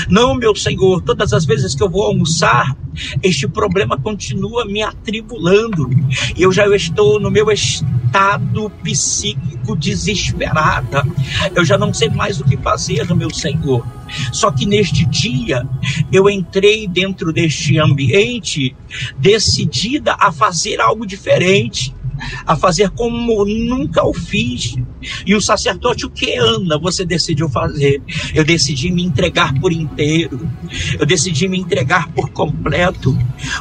Não, 0.09 0.35
meu 0.35 0.55
Senhor, 0.55 1.01
todas 1.01 1.33
as 1.33 1.45
vezes 1.45 1.75
que 1.75 1.83
eu 1.83 1.89
vou 1.89 2.03
almoçar, 2.03 2.75
este 3.23 3.47
problema 3.47 3.97
continua 3.97 4.65
me 4.65 4.81
atribulando. 4.81 5.89
Eu 6.37 6.51
já 6.51 6.67
estou 6.75 7.19
no 7.19 7.31
meu 7.31 7.49
estado 7.51 8.69
psíquico 8.83 9.75
desesperada. 9.75 11.03
Eu 11.55 11.63
já 11.63 11.77
não 11.77 11.93
sei 11.93 12.09
mais 12.09 12.39
o 12.39 12.43
que 12.43 12.57
fazer, 12.57 13.05
meu 13.15 13.33
Senhor. 13.33 13.85
Só 14.31 14.51
que 14.51 14.65
neste 14.65 15.05
dia 15.05 15.65
eu 16.11 16.29
entrei 16.29 16.87
dentro 16.87 17.31
deste 17.31 17.79
ambiente 17.79 18.75
decidida 19.17 20.15
a 20.19 20.31
fazer 20.31 20.81
algo 20.81 21.05
diferente 21.05 21.93
a 22.45 22.55
fazer 22.55 22.89
como 22.91 23.45
nunca 23.45 24.05
o 24.05 24.13
fiz. 24.13 24.75
E 25.25 25.35
o 25.35 25.41
sacerdote, 25.41 26.05
o 26.05 26.09
que 26.09 26.35
Ana 26.35 26.77
você 26.77 27.05
decidiu 27.05 27.49
fazer? 27.49 28.01
Eu 28.33 28.43
decidi 28.43 28.91
me 28.91 29.03
entregar 29.03 29.53
por 29.59 29.71
inteiro. 29.71 30.49
Eu 30.99 31.05
decidi 31.05 31.47
me 31.47 31.57
entregar 31.59 32.07
por 32.09 32.29
completo, 32.29 33.17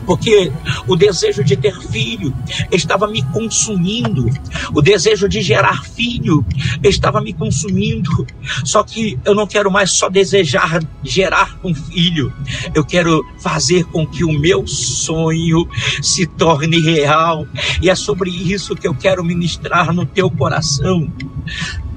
porque 0.07 0.53
o 0.87 0.97
desejo 0.97 1.43
de 1.43 1.57
ter 1.57 1.75
filho 1.81 2.35
estava 2.71 3.07
me 3.07 3.23
consumindo. 3.23 4.29
O 4.75 4.83
desejo 4.83 5.29
de 5.29 5.41
gerar 5.41 5.85
filho 5.85 6.45
estava 6.83 7.21
me 7.21 7.33
consumindo. 7.33 8.27
Só 8.65 8.83
que 8.83 9.19
eu 9.25 9.35
não 9.35 9.47
quero 9.47 9.71
mais 9.71 9.93
só 9.93 10.09
desejar 10.09 10.81
gerar 11.03 11.59
um 11.65 11.75
filho. 11.75 12.33
Eu 12.75 12.85
quero 12.85 13.25
fazer 13.39 13.85
com 13.85 14.07
que 14.07 14.25
o 14.25 14.33
meu 14.33 14.67
sonho 14.67 15.69
se 16.03 16.27
torne 16.27 16.81
real. 16.81 17.47
E 17.81 17.89
é 17.89 17.95
sobre 17.95 18.31
isso 18.31 18.50
que 18.59 18.87
eu 18.87 18.95
quero 18.95 19.25
ministrar 19.25 19.93
no 19.93 20.05
teu 20.07 20.31
coração. 20.31 21.13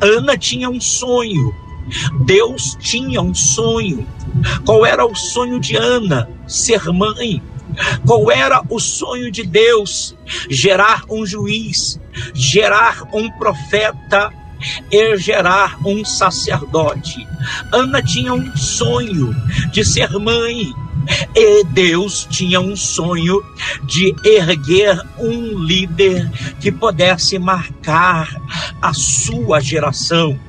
Ana 0.01 0.37
tinha 0.37 0.69
um 0.69 0.79
sonho. 0.79 1.53
Deus 2.25 2.77
tinha 2.79 3.21
um 3.21 3.33
sonho. 3.33 4.07
Qual 4.65 4.85
era 4.85 5.05
o 5.05 5.15
sonho 5.15 5.59
de 5.59 5.75
Ana? 5.75 6.29
Ser 6.47 6.83
mãe. 6.91 7.41
Qual 8.05 8.31
era 8.31 8.61
o 8.69 8.79
sonho 8.79 9.31
de 9.31 9.43
Deus? 9.43 10.15
Gerar 10.49 11.03
um 11.09 11.25
juiz, 11.25 11.99
gerar 12.33 13.03
um 13.13 13.29
profeta, 13.31 14.31
e 14.91 15.17
gerar 15.17 15.77
um 15.85 16.05
sacerdote. 16.05 17.27
Ana 17.71 18.01
tinha 18.01 18.33
um 18.33 18.55
sonho 18.55 19.35
de 19.71 19.83
ser 19.83 20.09
mãe 20.11 20.73
e 21.35 21.63
Deus 21.65 22.27
tinha 22.29 22.59
um 22.59 22.75
sonho 22.75 23.43
de 23.83 24.15
erguer 24.23 24.99
um 25.19 25.57
líder 25.63 26.29
que 26.59 26.71
pudesse 26.71 27.37
marcar 27.39 28.29
a 28.81 28.93
sua 28.93 29.59
geração. 29.59 30.39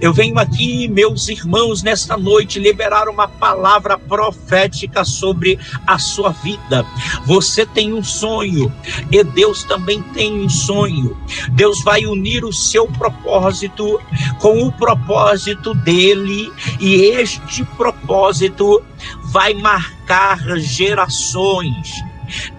Eu 0.00 0.12
venho 0.12 0.38
aqui, 0.38 0.88
meus 0.88 1.28
irmãos, 1.28 1.82
nesta 1.82 2.16
noite 2.16 2.58
liberar 2.58 3.08
uma 3.08 3.26
palavra 3.28 3.98
profética 3.98 5.04
sobre 5.04 5.58
a 5.86 5.98
sua 5.98 6.30
vida. 6.30 6.84
Você 7.24 7.64
tem 7.64 7.92
um 7.92 8.02
sonho 8.02 8.72
e 9.10 9.22
Deus 9.22 9.64
também 9.64 10.02
tem 10.02 10.40
um 10.40 10.48
sonho. 10.48 11.16
Deus 11.52 11.82
vai 11.82 12.06
unir 12.06 12.44
o 12.44 12.52
seu 12.52 12.86
propósito 12.86 14.00
com 14.40 14.62
o 14.62 14.72
propósito 14.72 15.74
dele 15.74 16.52
e 16.80 16.94
este 16.94 17.64
propósito 17.64 18.82
vai 19.24 19.54
marcar 19.54 20.38
gerações. 20.58 21.92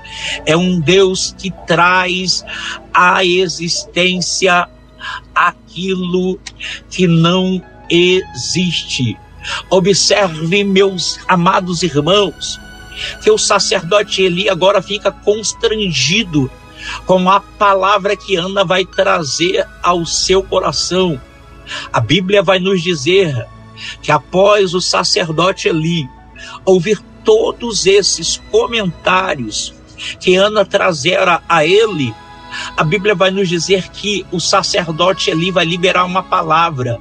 é 0.46 0.56
um 0.56 0.80
Deus 0.80 1.34
que 1.38 1.50
traz 1.66 2.44
à 2.92 3.24
existência 3.24 4.68
aquilo 5.34 6.38
que 6.90 7.06
não 7.06 7.62
existe. 7.90 9.16
Observe, 9.70 10.62
meus 10.62 11.18
amados 11.26 11.82
irmãos, 11.82 12.60
que 13.22 13.30
o 13.30 13.38
sacerdote 13.38 14.22
Eli 14.22 14.48
agora 14.48 14.80
fica 14.80 15.10
constrangido 15.10 16.50
com 17.06 17.28
a 17.30 17.40
palavra 17.40 18.16
que 18.16 18.36
Ana 18.36 18.64
vai 18.64 18.84
trazer 18.84 19.66
ao 19.82 20.04
seu 20.04 20.42
coração. 20.42 21.20
A 21.92 22.00
Bíblia 22.00 22.42
vai 22.42 22.58
nos 22.58 22.82
dizer 22.82 23.46
que 24.00 24.12
após 24.12 24.74
o 24.74 24.80
sacerdote 24.80 25.68
Eli 25.68 26.08
ouvir 26.64 27.00
todos 27.24 27.86
esses 27.86 28.40
comentários 28.50 29.74
que 30.20 30.34
Ana 30.34 30.64
trazera 30.64 31.42
a 31.48 31.64
ele, 31.64 32.14
a 32.76 32.84
Bíblia 32.84 33.14
vai 33.14 33.30
nos 33.30 33.48
dizer 33.48 33.88
que 33.90 34.26
o 34.32 34.40
sacerdote 34.40 35.30
Eli 35.30 35.50
vai 35.50 35.64
liberar 35.64 36.04
uma 36.04 36.22
palavra. 36.22 36.98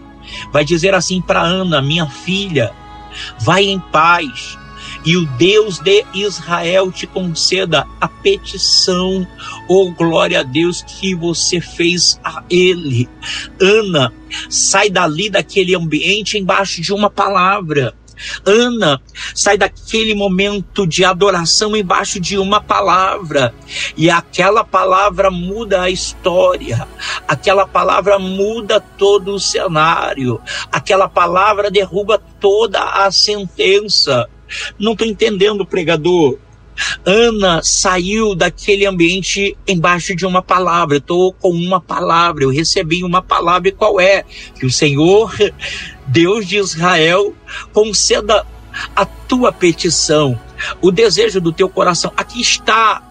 Vai 0.52 0.64
dizer 0.64 0.94
assim 0.94 1.22
para 1.22 1.42
Ana, 1.42 1.82
minha 1.82 2.06
filha, 2.08 2.72
vai 3.40 3.66
em 3.66 3.80
paz, 3.80 4.58
e 5.06 5.18
o 5.18 5.26
Deus 5.38 5.80
de 5.80 6.06
Israel 6.14 6.92
te 6.92 7.08
conceda 7.08 7.88
a 8.00 8.08
petição, 8.08 9.28
oh 9.68 9.92
glória 9.92 10.42
a 10.42 10.44
Deus, 10.44 10.82
que 10.82 11.16
você 11.16 11.60
fez 11.60 12.20
a 12.24 12.44
Ele. 12.50 13.10
Ana, 13.60 14.14
sai 14.50 14.90
dali 14.90 15.30
daquele 15.30 15.76
ambiente 15.76 16.38
embaixo 16.38 16.82
de 16.82 16.94
uma 16.94 17.10
palavra. 17.10 17.96
Ana 18.46 19.02
sai 19.34 19.58
daquele 19.58 20.14
momento 20.14 20.86
de 20.86 21.04
adoração 21.04 21.76
embaixo 21.76 22.20
de 22.20 22.38
uma 22.38 22.62
palavra, 22.62 23.54
e 23.98 24.10
aquela 24.10 24.64
palavra 24.64 25.32
muda 25.32 25.82
a 25.82 25.90
história, 25.90 26.88
aquela 27.28 27.66
palavra 27.66 28.20
muda 28.20 28.80
todo 28.80 29.34
o 29.34 29.40
cenário, 29.40 30.40
aquela 30.72 31.10
palavra 31.10 31.72
derruba 31.72 32.22
toda 32.40 32.80
a 32.84 33.12
sentença. 33.12 34.30
Não 34.80 34.94
estou 34.94 35.08
entendendo, 35.08 35.66
pregador. 35.66 36.38
Ana 37.06 37.62
saiu 37.64 38.34
daquele 38.34 38.86
ambiente 38.86 39.58
embaixo 39.68 40.16
de 40.16 40.26
uma 40.26 40.42
palavra. 40.42 40.98
Estou 40.98 41.34
com 41.34 41.52
uma 41.52 41.80
palavra, 41.80 42.44
eu 42.44 42.50
recebi 42.50 43.04
uma 43.04 43.22
palavra, 43.22 43.70
e 43.70 43.72
qual 43.72 44.00
é? 44.00 44.24
Que 44.60 44.66
o 44.66 44.72
Senhor, 44.72 45.34
Deus 46.08 46.48
de 46.48 46.58
Israel, 46.58 47.34
conceda 47.74 48.46
a 48.96 49.06
tua 49.06 49.52
petição, 49.52 50.40
o 50.82 50.92
desejo 50.92 51.42
do 51.42 51.52
teu 51.52 51.68
coração. 51.68 52.12
Aqui 52.16 52.42
está 52.42 53.11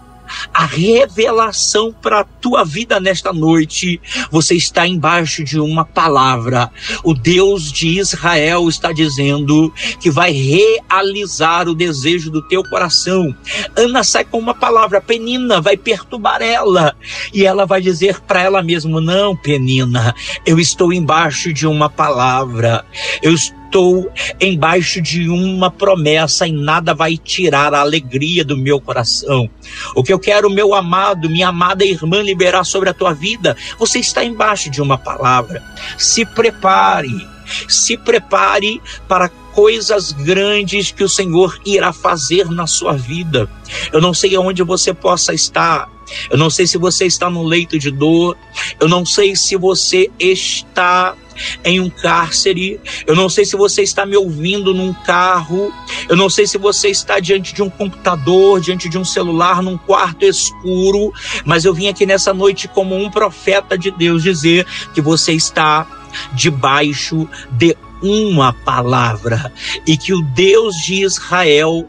a 0.53 0.65
revelação 0.65 1.93
para 1.93 2.21
a 2.21 2.23
tua 2.23 2.63
vida 2.63 2.99
nesta 2.99 3.31
noite. 3.33 3.99
Você 4.29 4.55
está 4.55 4.87
embaixo 4.87 5.43
de 5.43 5.59
uma 5.59 5.85
palavra. 5.85 6.71
O 7.03 7.13
Deus 7.13 7.71
de 7.71 7.99
Israel 7.99 8.67
está 8.67 8.91
dizendo 8.91 9.73
que 9.99 10.09
vai 10.09 10.31
realizar 10.31 11.67
o 11.67 11.75
desejo 11.75 12.29
do 12.31 12.41
teu 12.41 12.63
coração. 12.63 13.35
Ana 13.75 14.03
sai 14.03 14.25
com 14.25 14.39
uma 14.39 14.53
palavra, 14.53 15.01
Penina, 15.01 15.61
vai 15.61 15.77
perturbar 15.77 16.41
ela. 16.41 16.95
E 17.33 17.45
ela 17.45 17.65
vai 17.65 17.81
dizer 17.81 18.19
para 18.21 18.41
ela 18.41 18.61
mesma: 18.61 18.99
Não, 19.01 19.35
Penina, 19.35 20.15
eu 20.45 20.59
estou 20.59 20.91
embaixo 20.93 21.53
de 21.53 21.67
uma 21.67 21.89
palavra. 21.89 22.85
Eu 23.21 23.33
estou 23.33 23.60
estou 23.71 24.11
embaixo 24.37 25.01
de 25.01 25.29
uma 25.29 25.71
promessa 25.71 26.45
e 26.45 26.51
nada 26.51 26.93
vai 26.93 27.15
tirar 27.17 27.73
a 27.73 27.79
alegria 27.79 28.43
do 28.43 28.57
meu 28.57 28.81
coração. 28.81 29.49
O 29.95 30.03
que 30.03 30.11
eu 30.11 30.19
quero, 30.19 30.49
meu 30.49 30.73
amado, 30.73 31.29
minha 31.29 31.47
amada 31.47 31.85
irmã, 31.85 32.21
liberar 32.21 32.65
sobre 32.65 32.89
a 32.89 32.93
tua 32.93 33.13
vida, 33.13 33.55
você 33.79 33.99
está 33.99 34.25
embaixo 34.25 34.69
de 34.69 34.81
uma 34.81 34.97
palavra. 34.97 35.63
Se 35.97 36.25
prepare, 36.25 37.25
se 37.69 37.95
prepare 37.95 38.81
para 39.07 39.29
coisas 39.53 40.11
grandes 40.11 40.91
que 40.91 41.03
o 41.03 41.09
Senhor 41.09 41.57
irá 41.65 41.93
fazer 41.93 42.49
na 42.49 42.67
sua 42.67 42.93
vida. 42.93 43.49
Eu 43.93 44.01
não 44.01 44.13
sei 44.13 44.35
aonde 44.35 44.63
você 44.63 44.93
possa 44.93 45.33
estar. 45.33 45.89
Eu 46.29 46.37
não 46.37 46.49
sei 46.49 46.67
se 46.67 46.77
você 46.77 47.05
está 47.05 47.29
no 47.29 47.43
leito 47.43 47.77
de 47.77 47.91
dor. 47.91 48.37
Eu 48.79 48.87
não 48.87 49.05
sei 49.05 49.35
se 49.35 49.55
você 49.55 50.09
está 50.19 51.15
em 51.63 51.79
um 51.79 51.89
cárcere. 51.89 52.79
Eu 53.05 53.15
não 53.15 53.29
sei 53.29 53.45
se 53.45 53.55
você 53.55 53.81
está 53.81 54.05
me 54.05 54.15
ouvindo 54.15 54.73
num 54.73 54.93
carro. 54.93 55.73
Eu 56.09 56.15
não 56.15 56.29
sei 56.29 56.45
se 56.47 56.57
você 56.57 56.89
está 56.89 57.19
diante 57.19 57.53
de 57.53 57.61
um 57.61 57.69
computador, 57.69 58.59
diante 58.59 58.89
de 58.89 58.97
um 58.97 59.05
celular, 59.05 59.61
num 59.61 59.77
quarto 59.77 60.25
escuro. 60.25 61.13
Mas 61.45 61.65
eu 61.65 61.73
vim 61.73 61.87
aqui 61.87 62.05
nessa 62.05 62.33
noite 62.33 62.67
como 62.67 62.95
um 62.95 63.09
profeta 63.09 63.77
de 63.77 63.91
Deus 63.91 64.23
dizer 64.23 64.65
que 64.93 65.01
você 65.01 65.33
está 65.33 65.87
debaixo 66.33 67.27
de 67.51 67.75
uma 68.01 68.51
palavra 68.51 69.53
e 69.85 69.95
que 69.95 70.13
o 70.13 70.21
Deus 70.21 70.75
de 70.77 71.03
Israel 71.03 71.87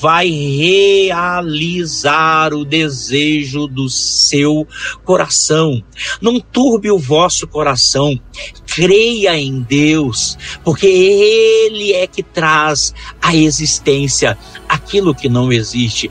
vai 0.00 0.28
realizar 0.28 2.52
o 2.52 2.64
desejo 2.64 3.66
do 3.66 3.88
seu 3.88 4.66
coração. 5.04 5.82
Não 6.20 6.40
turbe 6.40 6.90
o 6.90 6.98
vosso 6.98 7.46
coração, 7.46 8.18
creia 8.66 9.38
em 9.38 9.60
Deus, 9.60 10.36
porque 10.64 10.86
Ele 10.86 11.92
é 11.92 12.06
que 12.06 12.22
traz 12.22 12.94
à 13.20 13.34
existência 13.34 14.36
aquilo 14.68 15.14
que 15.14 15.28
não 15.28 15.52
existe. 15.52 16.10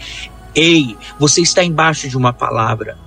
Ei, 0.55 0.95
você 1.19 1.41
está 1.41 1.63
embaixo 1.63 2.07
de 2.07 2.17
uma 2.17 2.33
palavra. 2.33 2.97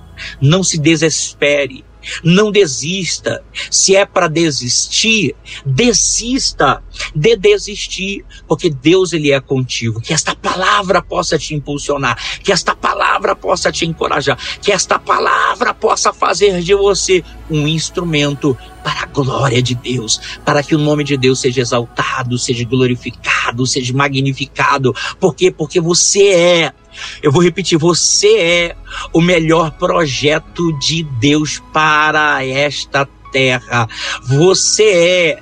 Não 0.41 0.63
se 0.63 0.77
desespere. 0.77 1.83
Não 2.23 2.51
desista. 2.51 3.43
Se 3.69 3.95
é 3.95 4.05
para 4.05 4.27
desistir, 4.27 5.35
desista 5.65 6.83
de 7.15 7.35
desistir, 7.35 8.25
porque 8.47 8.69
Deus 8.69 9.13
ele 9.13 9.31
é 9.31 9.39
contigo. 9.39 10.01
Que 10.01 10.13
esta 10.13 10.35
palavra 10.35 11.01
possa 11.01 11.37
te 11.37 11.53
impulsionar, 11.53 12.17
que 12.43 12.51
esta 12.51 12.75
palavra 12.75 13.35
possa 13.35 13.71
te 13.71 13.85
encorajar, 13.85 14.37
que 14.61 14.71
esta 14.71 14.99
palavra 14.99 15.73
possa 15.73 16.13
fazer 16.13 16.61
de 16.61 16.73
você 16.75 17.23
um 17.49 17.67
instrumento 17.67 18.57
para 18.83 19.03
a 19.03 19.05
glória 19.07 19.61
de 19.61 19.73
Deus, 19.73 20.21
para 20.45 20.61
que 20.61 20.75
o 20.75 20.77
nome 20.77 21.03
de 21.03 21.17
Deus 21.17 21.39
seja 21.39 21.61
exaltado, 21.61 22.37
seja 22.37 22.63
glorificado, 22.65 23.65
seja 23.65 23.93
magnificado. 23.93 24.93
Por 25.19 25.35
quê? 25.35 25.51
Porque 25.51 25.81
você 25.81 26.27
é 26.27 26.73
eu 27.21 27.31
vou 27.31 27.41
repetir, 27.41 27.77
você 27.77 28.37
é 28.37 28.75
o 29.13 29.21
melhor 29.21 29.71
projeto 29.71 30.77
de 30.79 31.03
Deus 31.03 31.61
para 31.73 32.45
esta 32.45 33.07
terra. 33.31 33.87
Você 34.23 34.83
é 34.83 35.39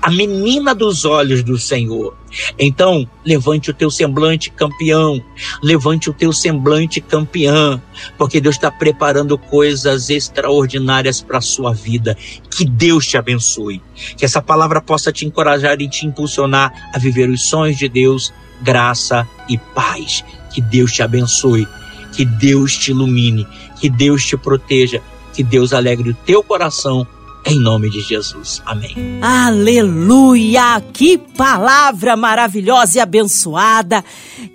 a 0.00 0.10
menina 0.10 0.74
dos 0.74 1.04
olhos 1.04 1.42
do 1.42 1.58
Senhor. 1.58 2.16
Então, 2.58 3.08
levante 3.24 3.70
o 3.70 3.74
teu 3.74 3.90
semblante 3.90 4.50
campeão, 4.50 5.22
levante 5.62 6.10
o 6.10 6.12
teu 6.12 6.32
semblante 6.32 7.00
campeã, 7.00 7.80
porque 8.16 8.40
Deus 8.40 8.56
está 8.56 8.70
preparando 8.70 9.38
coisas 9.38 10.10
extraordinárias 10.10 11.22
para 11.22 11.38
a 11.38 11.42
sua 11.42 11.72
vida. 11.72 12.16
Que 12.50 12.64
Deus 12.64 13.06
te 13.06 13.16
abençoe, 13.16 13.80
que 14.16 14.24
essa 14.24 14.42
palavra 14.42 14.80
possa 14.80 15.12
te 15.12 15.24
encorajar 15.24 15.80
e 15.80 15.88
te 15.88 16.06
impulsionar 16.06 16.90
a 16.92 16.98
viver 16.98 17.28
os 17.30 17.42
sonhos 17.42 17.78
de 17.78 17.88
Deus, 17.88 18.32
graça 18.60 19.26
e 19.48 19.56
paz. 19.56 20.24
Que 20.50 20.60
Deus 20.60 20.92
te 20.92 21.02
abençoe, 21.02 21.66
que 22.12 22.24
Deus 22.24 22.76
te 22.76 22.90
ilumine, 22.90 23.46
que 23.80 23.88
Deus 23.88 24.24
te 24.24 24.36
proteja, 24.36 25.00
que 25.32 25.42
Deus 25.42 25.72
alegre 25.72 26.10
o 26.10 26.14
teu 26.14 26.42
coração 26.42 27.06
em 27.44 27.58
nome 27.58 27.88
de 27.88 28.00
Jesus. 28.00 28.60
Amém. 28.66 28.94
Aleluia! 29.22 30.82
Que 30.92 31.16
palavra 31.16 32.16
maravilhosa 32.16 32.98
e 32.98 33.00
abençoada. 33.00 34.04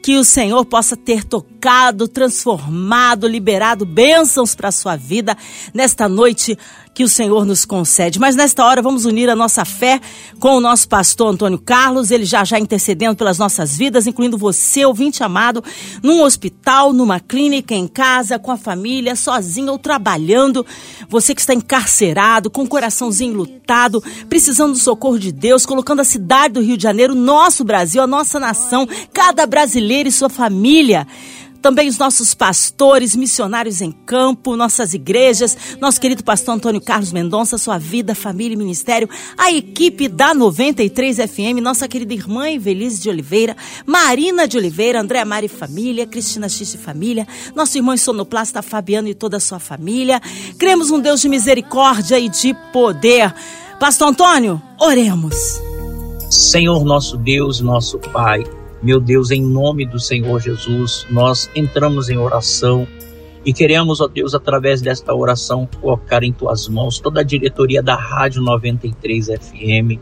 Que 0.01 0.17
o 0.17 0.23
Senhor 0.23 0.63
possa 0.65 0.95
ter 0.95 1.23
tocado, 1.23 2.07
transformado, 2.07 3.27
liberado 3.27 3.85
bênçãos 3.85 4.53
para 4.53 4.69
a 4.69 4.71
sua 4.71 4.95
vida 4.95 5.35
nesta 5.73 6.07
noite 6.07 6.57
que 6.93 7.03
o 7.03 7.09
Senhor 7.09 7.45
nos 7.45 7.65
concede. 7.65 8.19
Mas 8.19 8.35
nesta 8.35 8.65
hora 8.65 8.81
vamos 8.81 9.05
unir 9.05 9.29
a 9.29 9.35
nossa 9.35 9.65
fé 9.65 9.99
com 10.39 10.55
o 10.55 10.59
nosso 10.61 10.87
pastor 10.87 11.33
Antônio 11.33 11.57
Carlos, 11.57 12.11
ele 12.11 12.25
já 12.25 12.43
já 12.43 12.59
intercedendo 12.59 13.15
pelas 13.15 13.37
nossas 13.37 13.75
vidas, 13.75 14.05
incluindo 14.05 14.37
você, 14.37 14.85
ouvinte 14.85 15.23
amado, 15.23 15.63
num 16.01 16.21
hospital, 16.21 16.93
numa 16.93 17.19
clínica, 17.19 17.73
em 17.73 17.87
casa, 17.87 18.37
com 18.37 18.51
a 18.51 18.57
família, 18.57 19.15
sozinho 19.15 19.71
ou 19.71 19.79
trabalhando. 19.79 20.65
Você 21.09 21.33
que 21.33 21.41
está 21.41 21.53
encarcerado, 21.53 22.49
com 22.49 22.63
o 22.63 22.67
coraçãozinho 22.67 23.33
lutado, 23.33 24.03
precisando 24.29 24.73
do 24.73 24.79
socorro 24.79 25.17
de 25.17 25.31
Deus, 25.31 25.65
colocando 25.65 26.01
a 26.01 26.05
cidade 26.05 26.55
do 26.55 26.61
Rio 26.61 26.77
de 26.77 26.83
Janeiro, 26.83 27.15
nosso 27.15 27.63
Brasil, 27.63 28.01
a 28.01 28.07
nossa 28.07 28.39
nação, 28.39 28.87
cada 29.11 29.45
brasileiro 29.45 30.09
e 30.09 30.11
sua 30.11 30.29
família 30.29 31.07
também 31.63 31.87
os 31.87 31.97
nossos 31.97 32.33
pastores, 32.33 33.15
missionários 33.15 33.79
em 33.79 33.89
campo, 33.89 34.57
nossas 34.57 34.93
igrejas, 34.93 35.57
nosso 35.79 35.99
querido 35.99 36.21
pastor 36.21 36.55
Antônio 36.55 36.81
Carlos 36.81 37.13
Mendonça, 37.13 37.57
sua 37.57 37.77
vida, 37.77 38.13
família 38.13 38.53
e 38.53 38.57
ministério, 38.57 39.09
a 39.37 39.49
equipe 39.49 40.09
da 40.09 40.33
93 40.33 41.19
FM, 41.19 41.61
nossa 41.61 41.87
querida 41.87 42.13
irmã 42.13 42.49
Evelise 42.49 43.01
de 43.01 43.09
Oliveira, 43.09 43.55
Marina 43.85 44.45
de 44.45 44.57
Oliveira, 44.57 44.99
André 44.99 45.23
Mari 45.23 45.47
Família, 45.47 46.05
Cristina 46.05 46.49
X 46.49 46.75
Família, 46.75 47.25
nosso 47.55 47.77
irmão 47.77 47.95
sonoplasta 47.95 48.61
Fabiano 48.61 49.07
e 49.07 49.13
toda 49.13 49.37
a 49.37 49.39
sua 49.39 49.57
família. 49.57 50.21
Cremos 50.59 50.91
um 50.91 50.99
Deus 50.99 51.21
de 51.21 51.29
misericórdia 51.29 52.19
e 52.19 52.27
de 52.27 52.53
poder. 52.73 53.33
Pastor 53.79 54.09
Antônio, 54.09 54.61
oremos. 54.81 55.61
Senhor 56.29 56.83
nosso 56.83 57.15
Deus, 57.15 57.61
nosso 57.61 57.97
Pai, 57.99 58.43
meu 58.83 58.99
Deus, 58.99 59.31
em 59.31 59.41
nome 59.41 59.85
do 59.85 59.97
Senhor 59.97 60.41
Jesus, 60.41 61.07
nós 61.09 61.49
entramos 61.55 62.09
em 62.09 62.17
oração 62.17 62.85
e 63.45 63.53
queremos, 63.53 64.01
ó 64.01 64.09
Deus, 64.09 64.35
através 64.35 64.81
desta 64.81 65.15
oração, 65.15 65.67
colocar 65.79 66.21
em 66.21 66.33
tuas 66.33 66.67
mãos 66.67 66.99
toda 66.99 67.21
a 67.21 67.23
diretoria 67.23 67.81
da 67.81 67.95
Rádio 67.95 68.41
93 68.41 69.27
FM, 69.27 70.01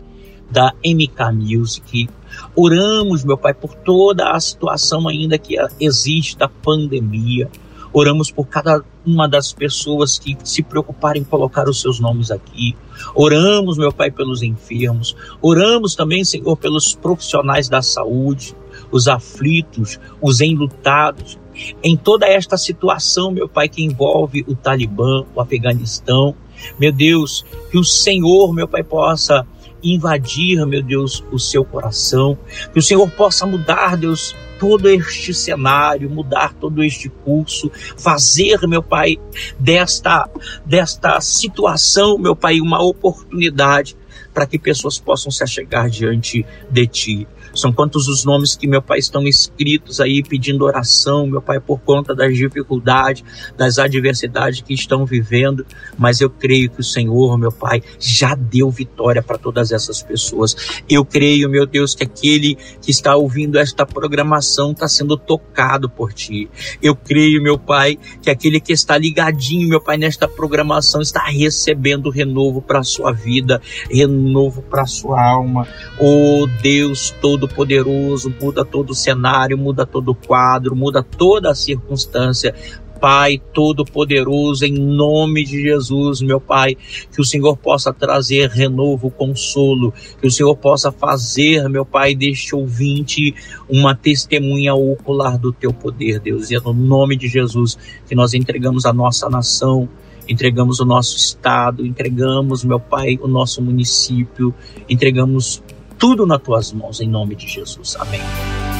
da 0.49 0.73
MK 0.83 1.31
Music. 1.31 2.09
Oramos, 2.55 3.23
meu 3.23 3.37
Pai, 3.37 3.53
por 3.53 3.75
toda 3.75 4.31
a 4.31 4.39
situação 4.39 5.07
ainda 5.07 5.37
que 5.37 5.57
existe 5.79 6.35
da 6.35 6.49
pandemia. 6.49 7.51
Oramos 7.93 8.31
por 8.31 8.47
cada 8.47 8.83
uma 9.05 9.29
das 9.29 9.53
pessoas 9.53 10.17
que 10.17 10.35
se 10.43 10.63
preocuparem 10.63 11.21
em 11.21 11.25
colocar 11.25 11.69
os 11.69 11.79
seus 11.81 11.99
nomes 11.99 12.31
aqui. 12.31 12.75
Oramos, 13.13 13.77
meu 13.77 13.91
Pai, 13.91 14.09
pelos 14.09 14.41
enfermos. 14.41 15.15
Oramos 15.39 15.93
também, 15.93 16.23
Senhor, 16.23 16.57
pelos 16.57 16.95
profissionais 16.95 17.69
da 17.69 17.83
saúde 17.83 18.55
os 18.91 19.07
aflitos, 19.07 19.99
os 20.21 20.41
enlutados, 20.41 21.39
em 21.83 21.95
toda 21.95 22.25
esta 22.27 22.57
situação, 22.57 23.31
meu 23.31 23.47
Pai, 23.47 23.67
que 23.69 23.83
envolve 23.83 24.43
o 24.47 24.55
Talibã, 24.55 25.25
o 25.35 25.41
Afeganistão. 25.41 26.35
Meu 26.79 26.91
Deus, 26.91 27.45
que 27.71 27.77
o 27.77 27.83
Senhor, 27.83 28.53
meu 28.53 28.67
Pai, 28.67 28.83
possa 28.83 29.45
invadir, 29.83 30.63
meu 30.65 30.81
Deus, 30.81 31.23
o 31.31 31.39
seu 31.39 31.65
coração, 31.65 32.37
que 32.71 32.79
o 32.79 32.81
Senhor 32.81 33.09
possa 33.11 33.45
mudar, 33.45 33.97
Deus, 33.97 34.35
todo 34.59 34.87
este 34.87 35.33
cenário, 35.33 36.09
mudar 36.09 36.53
todo 36.53 36.83
este 36.83 37.09
curso, 37.09 37.71
fazer, 37.97 38.59
meu 38.67 38.83
Pai, 38.83 39.17
desta 39.59 40.29
desta 40.63 41.19
situação, 41.19 42.17
meu 42.17 42.35
Pai, 42.35 42.61
uma 42.61 42.81
oportunidade 42.81 43.97
para 44.33 44.45
que 44.45 44.59
pessoas 44.59 44.99
possam 44.99 45.31
se 45.31 45.43
achegar 45.43 45.89
diante 45.89 46.45
de 46.69 46.87
ti. 46.87 47.27
São 47.53 47.71
quantos 47.71 48.07
os 48.07 48.23
nomes 48.23 48.55
que, 48.55 48.67
meu 48.67 48.81
Pai, 48.81 48.99
estão 48.99 49.27
escritos 49.27 49.99
aí 49.99 50.23
pedindo 50.23 50.65
oração, 50.65 51.27
meu 51.27 51.41
Pai, 51.41 51.59
por 51.59 51.79
conta 51.79 52.15
das 52.15 52.35
dificuldades, 52.35 53.23
das 53.57 53.77
adversidades 53.77 54.61
que 54.61 54.73
estão 54.73 55.05
vivendo. 55.05 55.65
Mas 55.97 56.21
eu 56.21 56.29
creio 56.29 56.69
que 56.69 56.81
o 56.81 56.83
Senhor, 56.83 57.37
meu 57.37 57.51
Pai, 57.51 57.81
já 57.99 58.35
deu 58.35 58.69
vitória 58.69 59.21
para 59.21 59.37
todas 59.37 59.71
essas 59.71 60.01
pessoas. 60.01 60.81
Eu 60.89 61.05
creio, 61.05 61.49
meu 61.49 61.65
Deus, 61.65 61.93
que 61.93 62.03
aquele 62.03 62.55
que 62.81 62.91
está 62.91 63.15
ouvindo 63.15 63.57
esta 63.57 63.85
programação 63.85 64.71
está 64.71 64.87
sendo 64.87 65.17
tocado 65.17 65.89
por 65.89 66.13
Ti. 66.13 66.49
Eu 66.81 66.95
creio, 66.95 67.41
meu 67.41 67.57
Pai, 67.57 67.97
que 68.21 68.29
aquele 68.29 68.59
que 68.59 68.73
está 68.73 68.97
ligadinho, 68.97 69.67
meu 69.67 69.81
Pai, 69.81 69.97
nesta 69.97 70.27
programação 70.27 71.01
está 71.01 71.23
recebendo 71.25 72.09
renovo 72.09 72.61
para 72.61 72.79
a 72.79 72.83
sua 72.83 73.11
vida, 73.11 73.61
renovo 73.89 74.61
para 74.61 74.83
a 74.83 74.87
sua 74.87 75.21
alma. 75.21 75.67
Oh 75.99 76.47
Deus, 76.61 77.13
todo 77.21 77.40
Todo-Poderoso, 77.41 78.33
muda 78.39 78.63
todo 78.63 78.91
o 78.91 78.95
cenário, 78.95 79.57
muda 79.57 79.83
todo 79.83 80.09
o 80.09 80.15
quadro, 80.15 80.75
muda 80.75 81.01
toda 81.01 81.49
a 81.49 81.55
circunstância. 81.55 82.53
Pai 82.99 83.41
Todo-Poderoso, 83.51 84.63
em 84.63 84.73
nome 84.73 85.43
de 85.43 85.59
Jesus, 85.59 86.21
meu 86.21 86.39
Pai, 86.39 86.77
que 87.11 87.19
o 87.19 87.25
Senhor 87.25 87.57
possa 87.57 87.91
trazer 87.91 88.47
renovo, 88.47 89.09
consolo, 89.09 89.91
que 90.19 90.27
o 90.27 90.31
Senhor 90.31 90.55
possa 90.55 90.91
fazer, 90.91 91.67
meu 91.67 91.83
Pai, 91.83 92.13
deste 92.13 92.55
ouvinte 92.55 93.33
uma 93.67 93.95
testemunha 93.95 94.75
ocular 94.75 95.39
do 95.39 95.51
teu 95.51 95.73
poder, 95.73 96.19
Deus. 96.19 96.51
E 96.51 96.55
é 96.55 96.59
no 96.59 96.73
nome 96.73 97.17
de 97.17 97.27
Jesus 97.27 97.75
que 98.07 98.13
nós 98.13 98.35
entregamos 98.35 98.85
a 98.85 98.93
nossa 98.93 99.27
nação, 99.31 99.89
entregamos 100.29 100.79
o 100.79 100.85
nosso 100.85 101.17
estado, 101.17 101.83
entregamos, 101.83 102.63
meu 102.63 102.79
Pai, 102.79 103.17
o 103.19 103.27
nosso 103.27 103.63
município, 103.63 104.53
entregamos 104.87 105.63
tudo 106.01 106.25
nas 106.25 106.41
tuas 106.41 106.73
mãos, 106.73 106.99
em 106.99 107.07
nome 107.07 107.35
de 107.35 107.47
Jesus. 107.47 107.95
Amém. 107.99 108.19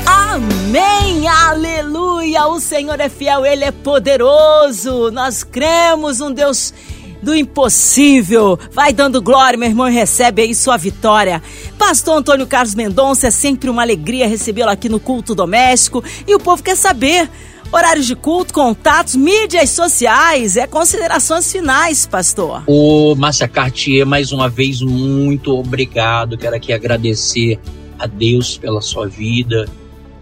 Amém, 0.07 1.27
aleluia! 1.27 2.47
O 2.47 2.59
Senhor 2.59 2.99
é 2.99 3.07
fiel, 3.07 3.45
Ele 3.45 3.63
é 3.63 3.71
poderoso. 3.71 5.11
Nós 5.11 5.43
cremos 5.43 6.19
um 6.19 6.33
Deus 6.33 6.73
do 7.21 7.35
impossível. 7.35 8.57
Vai 8.71 8.91
dando 8.91 9.21
glória, 9.21 9.55
meu 9.55 9.69
irmão, 9.69 9.87
e 9.87 9.93
recebe 9.93 10.41
aí 10.41 10.55
sua 10.55 10.77
vitória. 10.77 11.43
Pastor 11.77 12.17
Antônio 12.17 12.47
Carlos 12.47 12.73
Mendonça, 12.73 13.27
é 13.27 13.31
sempre 13.31 13.69
uma 13.69 13.83
alegria 13.83 14.27
recebê-lo 14.27 14.71
aqui 14.71 14.89
no 14.89 14.99
culto 14.99 15.35
doméstico. 15.35 16.03
E 16.27 16.33
o 16.33 16.39
povo 16.39 16.63
quer 16.63 16.75
saber 16.75 17.29
Horários 17.73 18.05
de 18.05 18.17
culto, 18.17 18.53
contatos, 18.53 19.15
mídias 19.15 19.69
sociais, 19.69 20.57
é 20.57 20.67
considerações 20.67 21.49
finais, 21.49 22.05
pastor. 22.05 22.63
Ô, 22.67 23.15
Márcia 23.15 23.47
Cartier, 23.47 24.05
mais 24.05 24.33
uma 24.33 24.49
vez, 24.49 24.81
muito 24.81 25.57
obrigado. 25.57 26.37
Quero 26.37 26.53
aqui 26.53 26.73
agradecer 26.73 27.57
a 27.97 28.05
Deus 28.07 28.57
pela 28.57 28.81
sua 28.81 29.07
vida, 29.07 29.69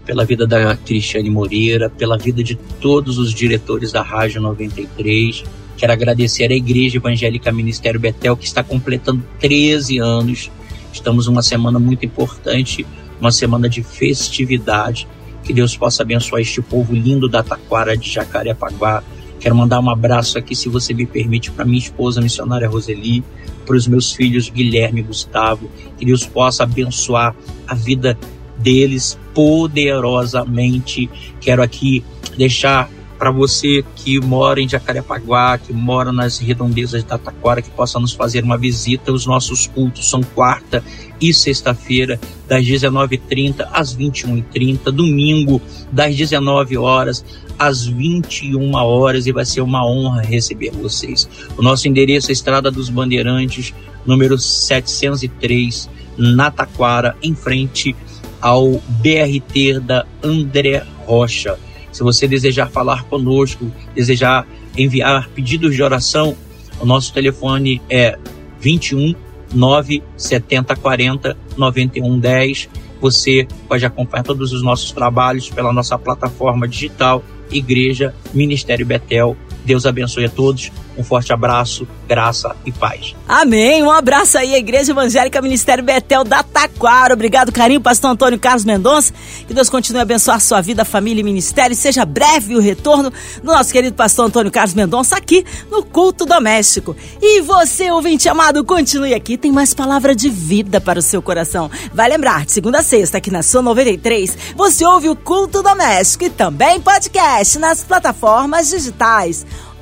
pela 0.06 0.24
vida 0.24 0.46
da 0.46 0.76
Cristiane 0.76 1.28
Moreira, 1.28 1.90
pela 1.90 2.16
vida 2.16 2.40
de 2.40 2.54
todos 2.54 3.18
os 3.18 3.34
diretores 3.34 3.90
da 3.90 4.00
Rádio 4.00 4.40
93. 4.40 5.42
Quero 5.76 5.92
agradecer 5.92 6.52
à 6.52 6.54
Igreja 6.54 6.98
Evangélica 6.98 7.50
Ministério 7.50 7.98
Betel, 7.98 8.36
que 8.36 8.46
está 8.46 8.62
completando 8.62 9.24
13 9.40 9.98
anos. 9.98 10.52
Estamos 10.92 11.26
numa 11.26 11.42
semana 11.42 11.80
muito 11.80 12.06
importante, 12.06 12.86
uma 13.20 13.32
semana 13.32 13.68
de 13.68 13.82
festividade 13.82 15.08
Que 15.50 15.54
Deus 15.54 15.76
possa 15.76 16.04
abençoar 16.04 16.40
este 16.40 16.62
povo 16.62 16.94
lindo 16.94 17.28
da 17.28 17.42
Taquara 17.42 17.96
de 17.96 18.08
Jacarepaguá. 18.08 19.02
Quero 19.40 19.56
mandar 19.56 19.80
um 19.80 19.90
abraço 19.90 20.38
aqui, 20.38 20.54
se 20.54 20.68
você 20.68 20.94
me 20.94 21.04
permite, 21.04 21.50
para 21.50 21.64
minha 21.64 21.76
esposa, 21.76 22.20
missionária 22.20 22.68
Roseli, 22.68 23.24
para 23.66 23.74
os 23.74 23.88
meus 23.88 24.12
filhos 24.12 24.48
Guilherme 24.48 25.00
e 25.00 25.02
Gustavo. 25.02 25.68
Que 25.98 26.06
Deus 26.06 26.24
possa 26.24 26.62
abençoar 26.62 27.34
a 27.66 27.74
vida 27.74 28.16
deles 28.58 29.18
poderosamente. 29.34 31.10
Quero 31.40 31.64
aqui 31.64 32.04
deixar 32.38 32.88
para 33.20 33.30
você 33.30 33.84
que 33.96 34.18
mora 34.18 34.62
em 34.62 34.68
Jacarepaguá, 34.68 35.58
que 35.58 35.74
mora 35.74 36.10
nas 36.10 36.38
redondezas 36.38 37.04
da 37.04 37.18
Taquara, 37.18 37.60
que 37.60 37.68
possa 37.68 38.00
nos 38.00 38.14
fazer 38.14 38.42
uma 38.42 38.56
visita. 38.56 39.12
Os 39.12 39.26
nossos 39.26 39.66
cultos 39.66 40.08
são 40.08 40.22
quarta 40.22 40.82
e 41.20 41.34
sexta-feira, 41.34 42.18
das 42.48 42.64
19h30 42.64 43.68
às 43.74 43.94
21h30, 43.94 44.90
domingo, 44.90 45.60
das 45.92 46.16
19 46.16 46.78
horas 46.78 47.22
às 47.58 47.84
21 47.84 48.72
horas 48.74 49.26
e 49.26 49.32
vai 49.32 49.44
ser 49.44 49.60
uma 49.60 49.86
honra 49.86 50.22
receber 50.22 50.70
vocês. 50.70 51.28
O 51.58 51.62
nosso 51.62 51.86
endereço 51.86 52.30
é 52.30 52.32
Estrada 52.32 52.70
dos 52.70 52.88
Bandeirantes, 52.88 53.74
número 54.06 54.38
703, 54.38 55.90
na 56.16 56.50
Taquara, 56.50 57.14
em 57.22 57.34
frente 57.34 57.94
ao 58.40 58.80
BRT 59.02 59.78
da 59.82 60.06
André 60.24 60.86
Rocha. 61.04 61.58
Se 61.92 62.02
você 62.02 62.26
desejar 62.28 62.70
falar 62.70 63.04
conosco, 63.04 63.70
desejar 63.94 64.46
enviar 64.76 65.28
pedidos 65.30 65.74
de 65.74 65.82
oração, 65.82 66.36
o 66.80 66.86
nosso 66.86 67.12
telefone 67.12 67.80
é 67.88 68.18
21 68.60 69.14
9 69.52 70.02
70 70.16 70.76
40 70.76 71.36
91 71.56 72.18
10. 72.18 72.68
Você 73.00 73.48
pode 73.66 73.84
acompanhar 73.84 74.22
todos 74.22 74.52
os 74.52 74.62
nossos 74.62 74.92
trabalhos 74.92 75.48
pela 75.48 75.72
nossa 75.72 75.98
plataforma 75.98 76.68
digital 76.68 77.24
Igreja 77.50 78.14
Ministério 78.32 78.86
Betel. 78.86 79.36
Deus 79.64 79.86
abençoe 79.86 80.24
a 80.26 80.30
todos. 80.30 80.70
Um 81.00 81.02
forte 81.02 81.32
abraço, 81.32 81.88
graça 82.06 82.54
e 82.66 82.70
paz. 82.70 83.16
Amém. 83.26 83.82
Um 83.82 83.90
abraço 83.90 84.36
aí, 84.36 84.54
Igreja 84.54 84.92
Evangélica 84.92 85.40
Ministério 85.40 85.82
Betel 85.82 86.24
da 86.24 86.42
Taquara. 86.42 87.14
Obrigado, 87.14 87.50
carinho, 87.50 87.80
Pastor 87.80 88.10
Antônio 88.10 88.38
Carlos 88.38 88.66
Mendonça. 88.66 89.14
Que 89.48 89.54
Deus 89.54 89.70
continue 89.70 90.00
a 90.00 90.02
abençoar 90.02 90.38
sua 90.42 90.60
vida, 90.60 90.84
família 90.84 91.22
e 91.22 91.24
ministério. 91.24 91.74
Seja 91.74 92.04
breve 92.04 92.54
o 92.54 92.60
retorno 92.60 93.10
do 93.42 93.46
nosso 93.50 93.72
querido 93.72 93.96
Pastor 93.96 94.26
Antônio 94.26 94.52
Carlos 94.52 94.74
Mendonça 94.74 95.16
aqui 95.16 95.42
no 95.70 95.82
Culto 95.82 96.26
Doméstico. 96.26 96.94
E 97.18 97.40
você, 97.40 97.90
ouvinte 97.90 98.28
amado, 98.28 98.62
continue 98.62 99.14
aqui. 99.14 99.38
Tem 99.38 99.50
mais 99.50 99.72
palavra 99.72 100.14
de 100.14 100.28
vida 100.28 100.82
para 100.82 100.98
o 100.98 101.02
seu 101.02 101.22
coração. 101.22 101.70
Vai 101.94 102.10
lembrar, 102.10 102.44
de 102.44 102.52
segunda 102.52 102.80
a 102.80 102.82
sexta, 102.82 103.16
aqui 103.16 103.30
na 103.30 103.42
sua 103.42 103.62
93, 103.62 104.36
você 104.54 104.84
ouve 104.84 105.08
o 105.08 105.16
Culto 105.16 105.62
Doméstico 105.62 106.24
e 106.24 106.28
também 106.28 106.78
podcast 106.78 107.58
nas 107.58 107.82
plataformas 107.82 108.68
digitais 108.68 109.46